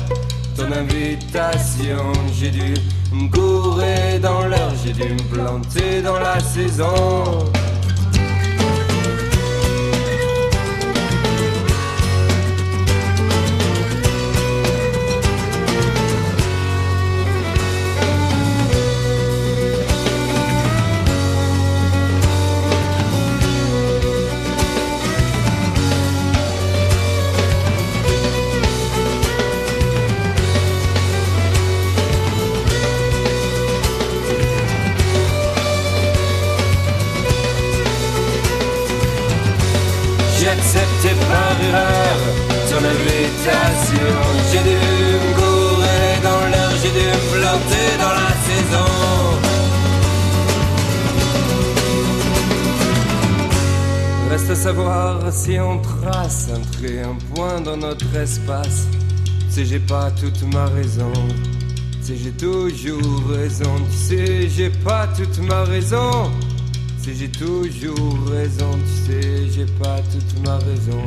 ton 0.57 0.71
invitation. 0.71 2.13
J'ai 2.33 2.51
dû 2.51 2.75
me 3.13 4.19
dans 4.21 4.47
l'heure, 4.47 4.73
j'ai 4.85 4.93
dû 4.93 5.03
me 5.03 5.35
planter 5.35 6.01
dans 6.01 6.21
la 6.21 6.39
saison. 6.39 7.45
Erreur 41.67 42.49
ton 42.71 42.85
invitation. 42.85 44.13
J'ai 44.51 44.63
dû 44.69 44.77
me 44.77 45.35
gourer 45.41 46.11
dans 46.23 46.45
l'heure, 46.51 46.75
j'ai 46.83 46.91
dû 46.91 47.07
me 47.07 47.21
planter 47.35 47.89
dans 47.99 48.15
la 48.23 48.33
saison. 48.49 48.91
Reste 54.31 54.51
à 54.51 54.55
savoir 54.55 55.33
si 55.33 55.59
on 55.59 55.79
trace 55.81 56.49
un 56.55 56.61
trait, 56.77 57.03
un 57.03 57.17
point 57.35 57.61
dans 57.61 57.77
notre 57.77 58.15
espace. 58.17 58.87
Sais, 59.49 59.65
j'ai 59.65 59.81
pas 59.81 60.11
toute 60.11 60.43
ma 60.53 60.67
raison. 60.67 61.13
Sais, 62.03 62.17
j'ai 62.17 62.33
toujours 62.33 63.23
raison. 63.31 63.75
Tu 63.91 63.97
sais, 63.97 64.49
j'ai 64.49 64.71
pas 64.71 65.07
toute 65.17 65.39
ma 65.39 65.65
raison. 65.65 66.31
Sais, 67.03 67.15
j'ai 67.15 67.31
toujours 67.31 68.29
raison. 68.31 68.71
Tu 68.87 69.13
sais, 69.13 69.49
j'ai 69.55 69.67
pas 69.83 69.99
toute 70.13 70.47
ma 70.47 70.59
raison. 70.59 71.05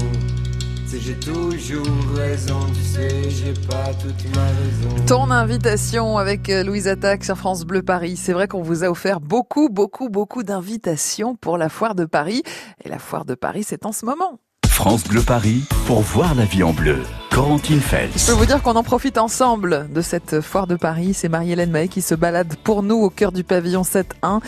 Ton 5.08 5.32
invitation 5.32 6.18
avec 6.18 6.50
euh, 6.50 6.66
Louise 6.66 6.90
Attaque 6.90 7.24
sur 7.24 7.38
France 7.38 7.64
Bleu 7.64 7.82
Paris. 7.82 8.18
C'est 8.18 8.34
vrai 8.34 8.50
qu'on 8.50 8.62
vous 8.62 8.84
a 8.84 8.90
offert 8.90 9.22
beaucoup, 9.22 9.70
beaucoup, 9.70 10.10
beaucoup 10.10 10.44
d'invitations 10.44 11.38
pour 11.38 11.58
la 11.58 11.70
foire 11.70 11.96
de 11.96 12.04
Paris. 12.04 12.44
Et 12.84 12.90
la 12.90 13.00
foire 13.00 13.24
de 13.24 13.36
Paris, 13.36 13.64
c'est 13.66 13.86
en 13.86 13.94
ce 13.94 14.06
moment. 14.06 14.42
France 14.82 15.04
Bleu 15.04 15.22
Paris 15.22 15.62
pour 15.86 16.00
voir 16.00 16.34
la 16.34 16.44
vie 16.44 16.64
en 16.64 16.74
bleu. 16.74 17.04
Corentine 17.30 17.80
Fels. 17.80 18.10
Je 18.16 18.26
peux 18.26 18.32
vous 18.32 18.48
dire 18.48 18.64
qu'on 18.64 18.76
en 18.76 18.82
profite 18.82 19.20
ensemble 19.20 19.88
de 19.94 20.02
cette 20.02 20.42
foire 20.42 20.66
de 20.66 20.76
Paris. 20.76 21.14
C'est 21.14 21.30
Marie-Hélène 21.30 21.70
Mahé 21.70 21.88
qui 21.88 22.02
se 22.02 22.16
balade 22.16 22.56
pour 22.64 22.82
nous 22.82 22.96
au 22.96 23.12
cœur 23.12 23.32
du 23.32 23.44
pavillon 23.44 23.84
7.1. 23.84 24.40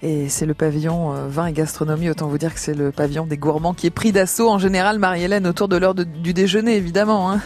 Et 0.00 0.28
c'est 0.28 0.46
le 0.46 0.54
pavillon 0.54 1.12
euh, 1.12 1.26
vin 1.26 1.46
et 1.46 1.52
gastronomie. 1.52 2.08
Autant 2.08 2.28
vous 2.28 2.38
dire 2.38 2.54
que 2.54 2.60
c'est 2.60 2.74
le 2.74 2.92
pavillon 2.92 3.26
des 3.26 3.36
gourmands 3.36 3.74
qui 3.74 3.88
est 3.88 3.90
pris 3.90 4.12
d'assaut 4.12 4.48
en 4.48 4.60
général, 4.60 5.00
Marie-Hélène, 5.00 5.48
autour 5.48 5.66
de 5.66 5.76
l'heure 5.76 5.96
du 5.96 6.32
déjeuner, 6.32 6.76
évidemment. 6.76 7.32
Hein. 7.32 7.40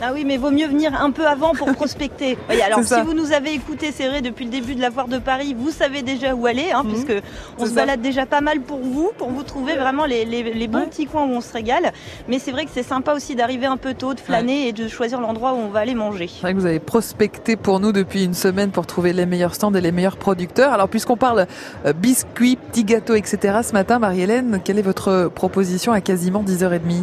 Ah 0.00 0.10
oui, 0.14 0.24
mais 0.24 0.36
vaut 0.36 0.52
mieux 0.52 0.68
venir 0.68 0.92
un 1.00 1.10
peu 1.10 1.26
avant 1.26 1.54
pour 1.54 1.66
prospecter. 1.74 2.38
Oui, 2.48 2.60
alors 2.62 2.84
si 2.84 2.94
vous 3.04 3.14
nous 3.14 3.32
avez 3.32 3.52
écouté, 3.52 3.90
c'est 3.92 4.06
vrai, 4.08 4.22
depuis 4.22 4.44
le 4.44 4.50
début 4.52 4.76
de 4.76 4.80
la 4.80 4.92
foire 4.92 5.08
de 5.08 5.18
Paris, 5.18 5.56
vous 5.58 5.70
savez 5.70 6.02
déjà 6.02 6.34
où 6.36 6.46
aller, 6.46 6.70
hein, 6.72 6.82
Mhm. 6.84 6.90
puisque 6.92 7.22
on 7.58 7.64
se 7.64 7.70
ça. 7.70 7.74
balade 7.74 8.00
déjà 8.00 8.24
pas 8.24 8.40
mal 8.40 8.60
pour 8.60 8.78
vous, 8.78 9.10
pour 9.18 9.30
vous 9.30 9.42
trouver 9.42 9.74
vraiment 9.74 10.04
les, 10.04 10.24
les- 10.24 10.54
les 10.54 10.68
bons 10.68 10.78
Ouais. 10.78 10.86
petits 10.86 11.06
coins 11.06 11.24
où 11.24 11.30
on 11.30 11.40
se 11.40 11.52
régale. 11.52 11.92
Mais 12.28 12.38
c'est 12.38 12.52
vrai 12.52 12.64
que 12.64 12.70
c'est 12.72 12.84
sympa 12.84 13.12
aussi 13.12 13.34
d'arriver 13.34 13.66
un 13.66 13.76
peu 13.76 13.94
tôt, 13.94 14.14
de 14.14 14.20
flâner 14.20 14.68
et 14.68 14.72
de 14.72 14.86
choisir 14.86 15.20
l'endroit 15.20 15.52
où 15.54 15.56
on 15.56 15.68
va 15.68 15.80
aller 15.80 15.94
manger. 15.96 16.28
C'est 16.32 16.42
vrai 16.42 16.54
que 16.54 16.58
vous 16.60 16.66
avez 16.66 16.78
prospecté 16.78 17.56
pour 17.56 17.80
nous 17.80 17.90
depuis 17.90 18.22
une 18.24 18.34
semaine 18.34 18.70
pour 18.70 18.86
trouver 18.86 19.12
les 19.12 19.26
meilleurs 19.26 19.54
stands 19.56 19.74
et 19.74 19.80
les 19.80 19.90
meilleurs 19.92 20.16
producteurs. 20.16 20.72
Alors 20.72 20.88
puisqu'on 20.88 21.16
parle 21.16 21.46
euh, 21.86 21.92
biscuits, 21.92 22.54
petits 22.56 22.84
gâteaux, 22.84 23.14
etc. 23.16 23.58
ce 23.64 23.72
matin, 23.72 23.98
Marie-Hélène, 23.98 24.60
quelle 24.64 24.78
est 24.78 24.82
votre 24.82 25.28
proposition 25.34 25.90
à 25.92 26.00
quasiment 26.00 26.44
10h30 26.44 27.02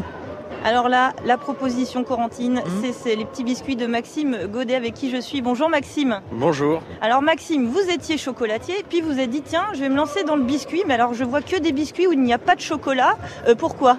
Alors 0.67 0.89
là, 0.89 1.13
la 1.25 1.37
proposition 1.37 2.03
Corentine, 2.03 2.63
c'est- 2.81 2.91
c'est 2.91 3.15
les 3.15 3.25
petits 3.25 3.43
biscuits 3.43 3.75
de 3.75 3.85
Maxime 3.85 4.47
Godet 4.51 4.73
avec 4.73 4.95
qui 4.95 5.11
je 5.11 5.17
suis. 5.21 5.43
Bonjour 5.43 5.69
Maxime. 5.69 6.21
Bonjour. 6.31 6.81
Alors 7.01 7.21
Maxime, 7.21 7.67
vous 7.67 7.87
étiez 7.91 8.17
chocolatier, 8.17 8.73
puis 8.89 9.01
vous 9.01 9.11
avez 9.11 9.27
dit 9.27 9.43
tiens, 9.43 9.65
je 9.75 9.79
vais 9.81 9.89
me 9.89 9.95
lancer 9.95 10.23
dans 10.23 10.35
le 10.35 10.41
biscuit, 10.41 10.81
mais 10.87 10.95
alors 10.95 11.13
je 11.13 11.23
vois 11.23 11.41
que 11.43 11.59
des 11.59 11.71
biscuits 11.71 12.07
où 12.07 12.13
il 12.13 12.21
n'y 12.23 12.33
a 12.33 12.39
pas 12.39 12.55
de 12.55 12.61
chocolat. 12.61 13.15
Euh, 13.47 13.53
pourquoi? 13.53 13.97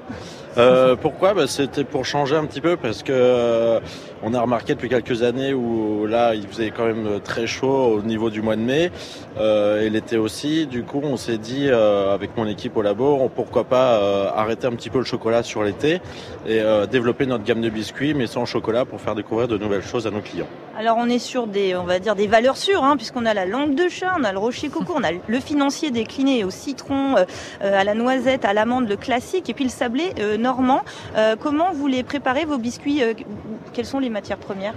Euh, 0.58 0.96
pourquoi? 0.96 1.34
Bah, 1.34 1.46
C'était 1.46 1.84
pour 1.84 2.04
changer 2.04 2.34
un 2.36 2.46
petit 2.46 2.60
peu 2.60 2.76
parce 2.76 3.02
que 3.02 3.12
euh, 3.12 3.80
on 4.22 4.32
a 4.32 4.40
remarqué 4.40 4.74
depuis 4.74 4.88
quelques 4.88 5.22
années 5.22 5.52
où 5.52 6.06
là 6.06 6.34
il 6.34 6.46
faisait 6.46 6.70
quand 6.70 6.86
même 6.86 7.20
très 7.22 7.46
chaud 7.46 7.98
au 7.98 8.02
niveau 8.02 8.30
du 8.30 8.40
mois 8.40 8.56
de 8.56 8.62
mai 8.62 8.90
euh, 9.38 9.82
et 9.82 9.90
l'été 9.90 10.16
aussi. 10.16 10.66
Du 10.66 10.82
coup, 10.82 11.00
on 11.02 11.16
s'est 11.16 11.38
dit 11.38 11.68
euh, 11.68 12.14
avec 12.14 12.36
mon 12.36 12.46
équipe 12.46 12.76
au 12.76 12.82
labo, 12.82 13.30
pourquoi 13.34 13.64
pas 13.64 13.98
euh, 13.98 14.30
arrêter 14.34 14.66
un 14.66 14.72
petit 14.72 14.90
peu 14.90 14.98
le 14.98 15.04
chocolat 15.04 15.42
sur 15.42 15.62
l'été 15.62 16.00
et 16.46 16.60
euh, 16.60 16.86
développer 16.86 17.26
notre 17.26 17.44
gamme 17.44 17.60
de 17.60 17.70
biscuits 17.70 18.14
mais 18.14 18.26
sans 18.26 18.46
chocolat 18.46 18.84
pour 18.84 19.00
faire 19.00 19.14
découvrir 19.14 19.48
de 19.48 19.58
nouvelles 19.58 19.84
choses 19.84 20.06
à 20.06 20.10
nos 20.10 20.20
clients. 20.20 20.48
Alors 20.78 20.98
on 20.98 21.08
est 21.08 21.18
sur 21.18 21.46
des, 21.46 21.74
on 21.74 21.84
va 21.84 21.98
dire 22.00 22.14
des 22.14 22.26
valeurs 22.26 22.58
sûres, 22.58 22.84
hein, 22.84 22.98
puisqu'on 22.98 23.24
a 23.24 23.32
la 23.32 23.46
langue 23.46 23.74
de 23.74 23.88
chat, 23.88 24.14
on 24.18 24.24
a 24.24 24.32
le 24.32 24.38
rocher 24.38 24.68
coco, 24.68 24.92
on 24.94 25.02
a 25.04 25.12
le 25.26 25.40
financier 25.40 25.90
décliné 25.90 26.44
au 26.44 26.50
citron, 26.50 27.16
euh, 27.16 27.24
euh, 27.62 27.80
à 27.80 27.82
la 27.82 27.94
noisette, 27.94 28.44
à 28.44 28.52
l'amande, 28.52 28.86
le 28.86 28.96
classique, 28.96 29.48
et 29.48 29.54
puis 29.54 29.64
le 29.64 29.70
sablé 29.70 30.12
euh, 30.18 30.36
normand. 30.36 30.82
Euh, 31.16 31.34
comment 31.40 31.72
vous 31.72 31.86
les 31.86 32.02
préparez 32.02 32.44
vos 32.44 32.58
biscuits 32.58 33.02
euh, 33.02 33.14
Quelles 33.72 33.86
sont 33.86 34.00
les 34.00 34.10
matières 34.10 34.36
premières? 34.36 34.74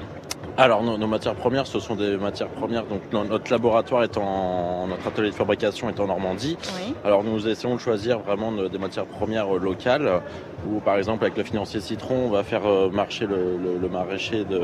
Alors 0.61 0.83
nos, 0.83 0.97
nos 0.97 1.07
matières 1.07 1.35
premières, 1.35 1.65
ce 1.65 1.79
sont 1.79 1.95
des 1.95 2.17
matières 2.17 2.49
premières. 2.49 2.83
Donc 2.83 2.99
no- 3.13 3.23
notre 3.23 3.49
laboratoire 3.49 4.03
est 4.03 4.17
en 4.17 4.87
notre 4.87 5.07
atelier 5.07 5.29
de 5.29 5.33
fabrication 5.35 5.87
est 5.87 5.97
en 6.01 6.07
Normandie. 6.07 6.57
Oui. 6.75 6.93
Alors 7.05 7.23
nous 7.23 7.47
essayons 7.47 7.75
de 7.75 7.79
choisir 7.79 8.19
vraiment 8.19 8.51
de- 8.51 8.67
des 8.67 8.77
matières 8.77 9.05
premières 9.05 9.55
euh, 9.55 9.57
locales 9.59 10.21
où 10.69 10.81
par 10.81 10.97
exemple 10.97 11.23
avec 11.23 11.37
le 11.37 11.45
financier 11.45 11.79
Citron, 11.79 12.25
on 12.25 12.29
va 12.29 12.43
faire 12.43 12.65
euh, 12.65 12.89
marcher 12.89 13.25
le, 13.25 13.55
le, 13.55 13.77
le 13.81 13.87
maraîcher 13.87 14.43
de, 14.43 14.59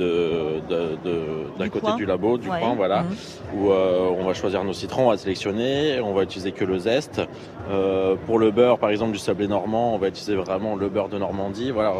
de, 0.00 0.60
de, 0.68 0.96
de- 1.04 1.58
d'un 1.58 1.64
Du 1.66 1.70
côté 1.70 1.86
coin. 1.86 1.94
du 1.96 2.06
labo, 2.06 2.36
du 2.36 2.50
Ouais. 2.50 2.58
coin, 2.58 2.74
voilà, 2.74 3.02
Mhm. 3.02 3.14
où 3.56 3.70
euh, 3.70 4.08
on 4.18 4.24
va 4.24 4.34
choisir 4.34 4.64
nos 4.64 4.72
citrons, 4.72 5.06
on 5.06 5.10
va 5.10 5.16
sélectionner, 5.16 6.00
on 6.00 6.12
va 6.12 6.24
utiliser 6.24 6.50
que 6.50 6.64
le 6.64 6.78
zeste. 6.80 7.20
Euh, 7.70 8.16
pour 8.26 8.40
le 8.40 8.50
beurre, 8.50 8.78
par 8.78 8.90
exemple 8.90 9.12
du 9.12 9.18
sablé 9.18 9.46
normand, 9.46 9.94
on 9.94 9.98
va 9.98 10.08
utiliser 10.08 10.34
vraiment 10.34 10.74
le 10.74 10.88
beurre 10.88 11.08
de 11.08 11.18
Normandie. 11.18 11.70
Voilà, 11.70 11.92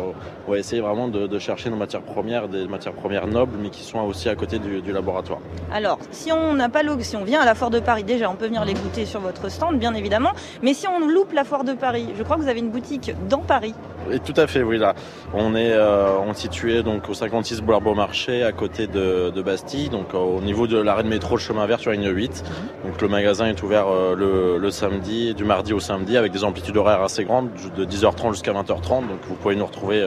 on 0.49 0.51
va 0.51 0.59
essayer 0.59 0.83
vraiment 0.83 1.07
de, 1.07 1.29
de 1.29 1.39
chercher 1.39 1.71
nos 1.71 1.77
matières 1.77 2.03
premières, 2.03 2.49
des 2.49 2.67
matières 2.67 2.93
premières 2.93 3.04
nobles, 3.09 3.57
mais 3.61 3.71
qui 3.71 3.83
sont 3.83 4.01
aussi 4.01 4.29
à 4.29 4.35
côté 4.35 4.59
du, 4.59 4.81
du 4.81 4.93
laboratoire. 4.93 5.39
Alors, 5.73 5.99
si 6.11 6.33
on 6.33 6.55
n'a 6.55 6.69
pas 6.69 6.83
l'eau, 6.83 6.97
si 7.01 7.17
on 7.17 7.25
vient 7.25 7.41
à 7.41 7.45
la 7.45 7.55
foire 7.55 7.71
de 7.71 7.81
Paris, 7.81 8.05
déjà, 8.05 8.31
on 8.31 8.35
peut 8.35 8.47
venir 8.47 8.65
les 8.65 8.75
goûter 8.75 9.07
sur 9.07 9.21
votre 9.21 9.51
stand, 9.51 9.79
bien 9.79 9.95
évidemment. 9.95 10.33
Mais 10.63 10.75
si 10.75 10.87
on 10.89 11.07
loupe 11.07 11.33
la 11.33 11.45
foire 11.45 11.65
de 11.65 11.73
Paris, 11.73 12.09
je 12.17 12.23
crois 12.23 12.37
que 12.37 12.43
vous 12.43 12.49
avez 12.49 12.61
une 12.61 12.71
boutique 12.71 13.13
dans 13.29 13.41
Paris. 13.41 13.75
Et 14.11 14.19
tout 14.19 14.35
à 14.37 14.47
fait, 14.47 14.63
oui. 14.63 14.79
Là, 14.79 14.95
on 15.33 15.55
est, 15.55 15.73
euh, 15.73 16.19
on 16.27 16.33
est 16.33 16.35
situé 16.35 16.83
donc 16.83 17.09
au 17.09 17.15
56 17.15 17.61
boulevard 17.61 17.81
Beaumarchais, 17.81 18.43
à 18.43 18.53
côté 18.53 18.87
de, 18.87 19.31
de 19.31 19.43
Bastille, 19.43 19.89
donc 19.89 20.15
euh, 20.15 20.19
au 20.19 20.41
niveau 20.41 20.67
de 20.67 20.79
l'arrêt 20.79 21.03
de 21.03 21.09
métro, 21.09 21.37
le 21.37 21.41
chemin 21.41 21.67
vert 21.67 21.81
sur 21.81 21.91
la 21.91 21.97
ligne 21.97 22.11
8. 22.11 22.45
Donc 22.85 23.01
le 23.01 23.09
magasin 23.09 23.47
est 23.47 23.63
ouvert 23.63 23.87
euh, 23.89 24.15
le, 24.15 24.59
le 24.59 24.71
samedi, 24.71 25.35
du 25.35 25.45
mardi 25.45 25.73
au 25.73 25.81
samedi, 25.81 26.17
avec 26.17 26.33
des 26.33 26.45
amplitudes 26.45 26.77
horaires 26.77 27.03
assez 27.03 27.25
grandes, 27.25 27.49
de 27.77 27.85
10h30 27.85 28.33
jusqu'à 28.33 28.53
20h30. 28.53 29.09
Donc 29.09 29.19
vous 29.29 29.35
pouvez 29.35 29.57
nous 29.57 29.67
retrouver 29.67 30.03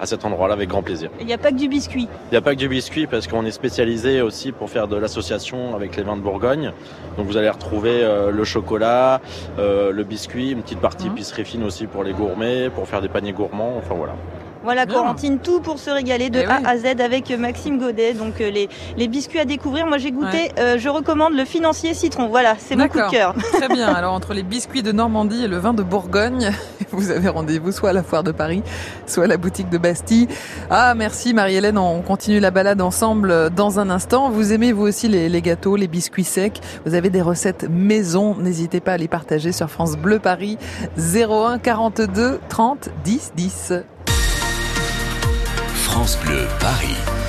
à 0.00 0.06
cet 0.06 0.24
endroit-là 0.24 0.54
avec 0.54 0.68
grand 0.68 0.82
plaisir. 0.82 1.10
Il 1.20 1.26
n'y 1.26 1.32
a 1.32 1.38
pas 1.38 1.50
que 1.50 1.56
du 1.56 1.68
biscuit. 1.68 2.08
Il 2.30 2.32
n'y 2.32 2.38
a 2.38 2.40
pas 2.40 2.54
que 2.54 2.60
du 2.60 2.68
biscuit 2.68 3.06
parce 3.06 3.26
qu'on 3.26 3.44
est 3.44 3.50
spécialisé 3.50 4.20
aussi 4.20 4.52
pour 4.52 4.70
faire 4.70 4.88
de 4.88 4.96
l'association 4.96 5.74
avec 5.74 5.96
les 5.96 6.02
vins 6.02 6.16
de 6.16 6.22
Bourgogne. 6.22 6.72
Donc 7.16 7.26
vous 7.26 7.36
allez 7.36 7.50
retrouver 7.50 8.06
le 8.30 8.44
chocolat, 8.44 9.20
le 9.58 10.02
biscuit, 10.02 10.50
une 10.50 10.62
petite 10.62 10.80
partie 10.80 11.08
épicerie 11.08 11.44
fine 11.44 11.64
aussi 11.64 11.86
pour 11.86 12.04
les 12.04 12.12
gourmets, 12.12 12.70
pour 12.70 12.88
faire 12.88 13.00
des 13.00 13.08
paniers 13.08 13.31
gourmands. 13.32 13.76
Enfin 13.78 13.94
voilà. 13.94 14.14
Voilà. 14.64 14.86
Corentine, 14.86 15.38
tout 15.38 15.60
pour 15.60 15.78
se 15.78 15.90
régaler 15.90 16.28
de 16.30 16.40
Eh 16.40 16.44
A 16.46 16.58
oui. 16.58 16.64
à 16.66 16.76
Z 16.78 17.00
avec 17.00 17.30
Maxime 17.30 17.78
Godet. 17.78 18.14
Donc 18.14 18.40
euh, 18.40 18.50
les, 18.50 18.68
les 18.96 19.08
biscuits 19.08 19.38
à 19.38 19.44
découvrir. 19.44 19.86
Moi, 19.86 19.98
j'ai 19.98 20.10
goûté, 20.12 20.50
euh, 20.58 20.76
je 20.78 20.88
recommande 20.88 21.34
le 21.34 21.44
financier 21.44 21.94
citron. 21.94 22.28
Voilà, 22.28 22.54
c'est 22.58 22.76
mon 22.76 22.88
coup 22.88 22.98
de 22.98 23.10
cœur. 23.10 23.34
Très 23.52 23.68
bien. 23.68 23.88
Alors 23.94 24.12
entre 24.14 24.34
les 24.34 24.42
biscuits 24.42 24.82
de 24.82 24.92
Normandie 24.92 25.44
et 25.44 25.48
le 25.48 25.58
vin 25.58 25.72
de 25.74 25.82
Bourgogne, 25.82 26.50
vous 26.90 27.10
avez 27.10 27.28
rendez-vous 27.28 27.72
soit 27.72 27.90
à 27.90 27.92
la 27.92 28.02
foire 28.02 28.22
de 28.22 28.32
Paris, 28.32 28.62
soit 29.06 29.24
à 29.24 29.26
la 29.26 29.36
boutique 29.36 29.68
de 29.70 29.78
Bastille. 29.78 30.28
Ah 30.70 30.94
merci 30.94 31.32
Marie-Hélène, 31.34 31.78
on 31.78 32.00
continue 32.02 32.40
la 32.40 32.50
balade 32.50 32.80
ensemble 32.82 33.30
euh, 33.30 33.48
dans 33.50 33.78
un 33.80 33.90
instant. 33.90 34.30
Vous 34.30 34.52
aimez 34.52 34.72
vous 34.72 34.82
aussi 34.86 35.08
les, 35.08 35.28
les 35.28 35.42
gâteaux, 35.42 35.76
les 35.76 35.88
biscuits 35.88 36.24
secs. 36.24 36.60
Vous 36.84 36.94
avez 36.94 37.10
des 37.10 37.22
recettes 37.22 37.66
maison. 37.70 38.34
N'hésitez 38.38 38.80
pas 38.80 38.92
à 38.92 38.96
les 38.96 39.08
partager 39.08 39.52
sur 39.52 39.70
France 39.70 39.96
Bleu 39.96 40.18
Paris 40.18 40.58
01 40.98 41.58
42 41.58 42.40
30 42.48 42.88
10 43.04 43.32
10. 43.36 43.72
France 45.92 46.16
Bleu 46.24 46.48
Paris. 46.58 47.21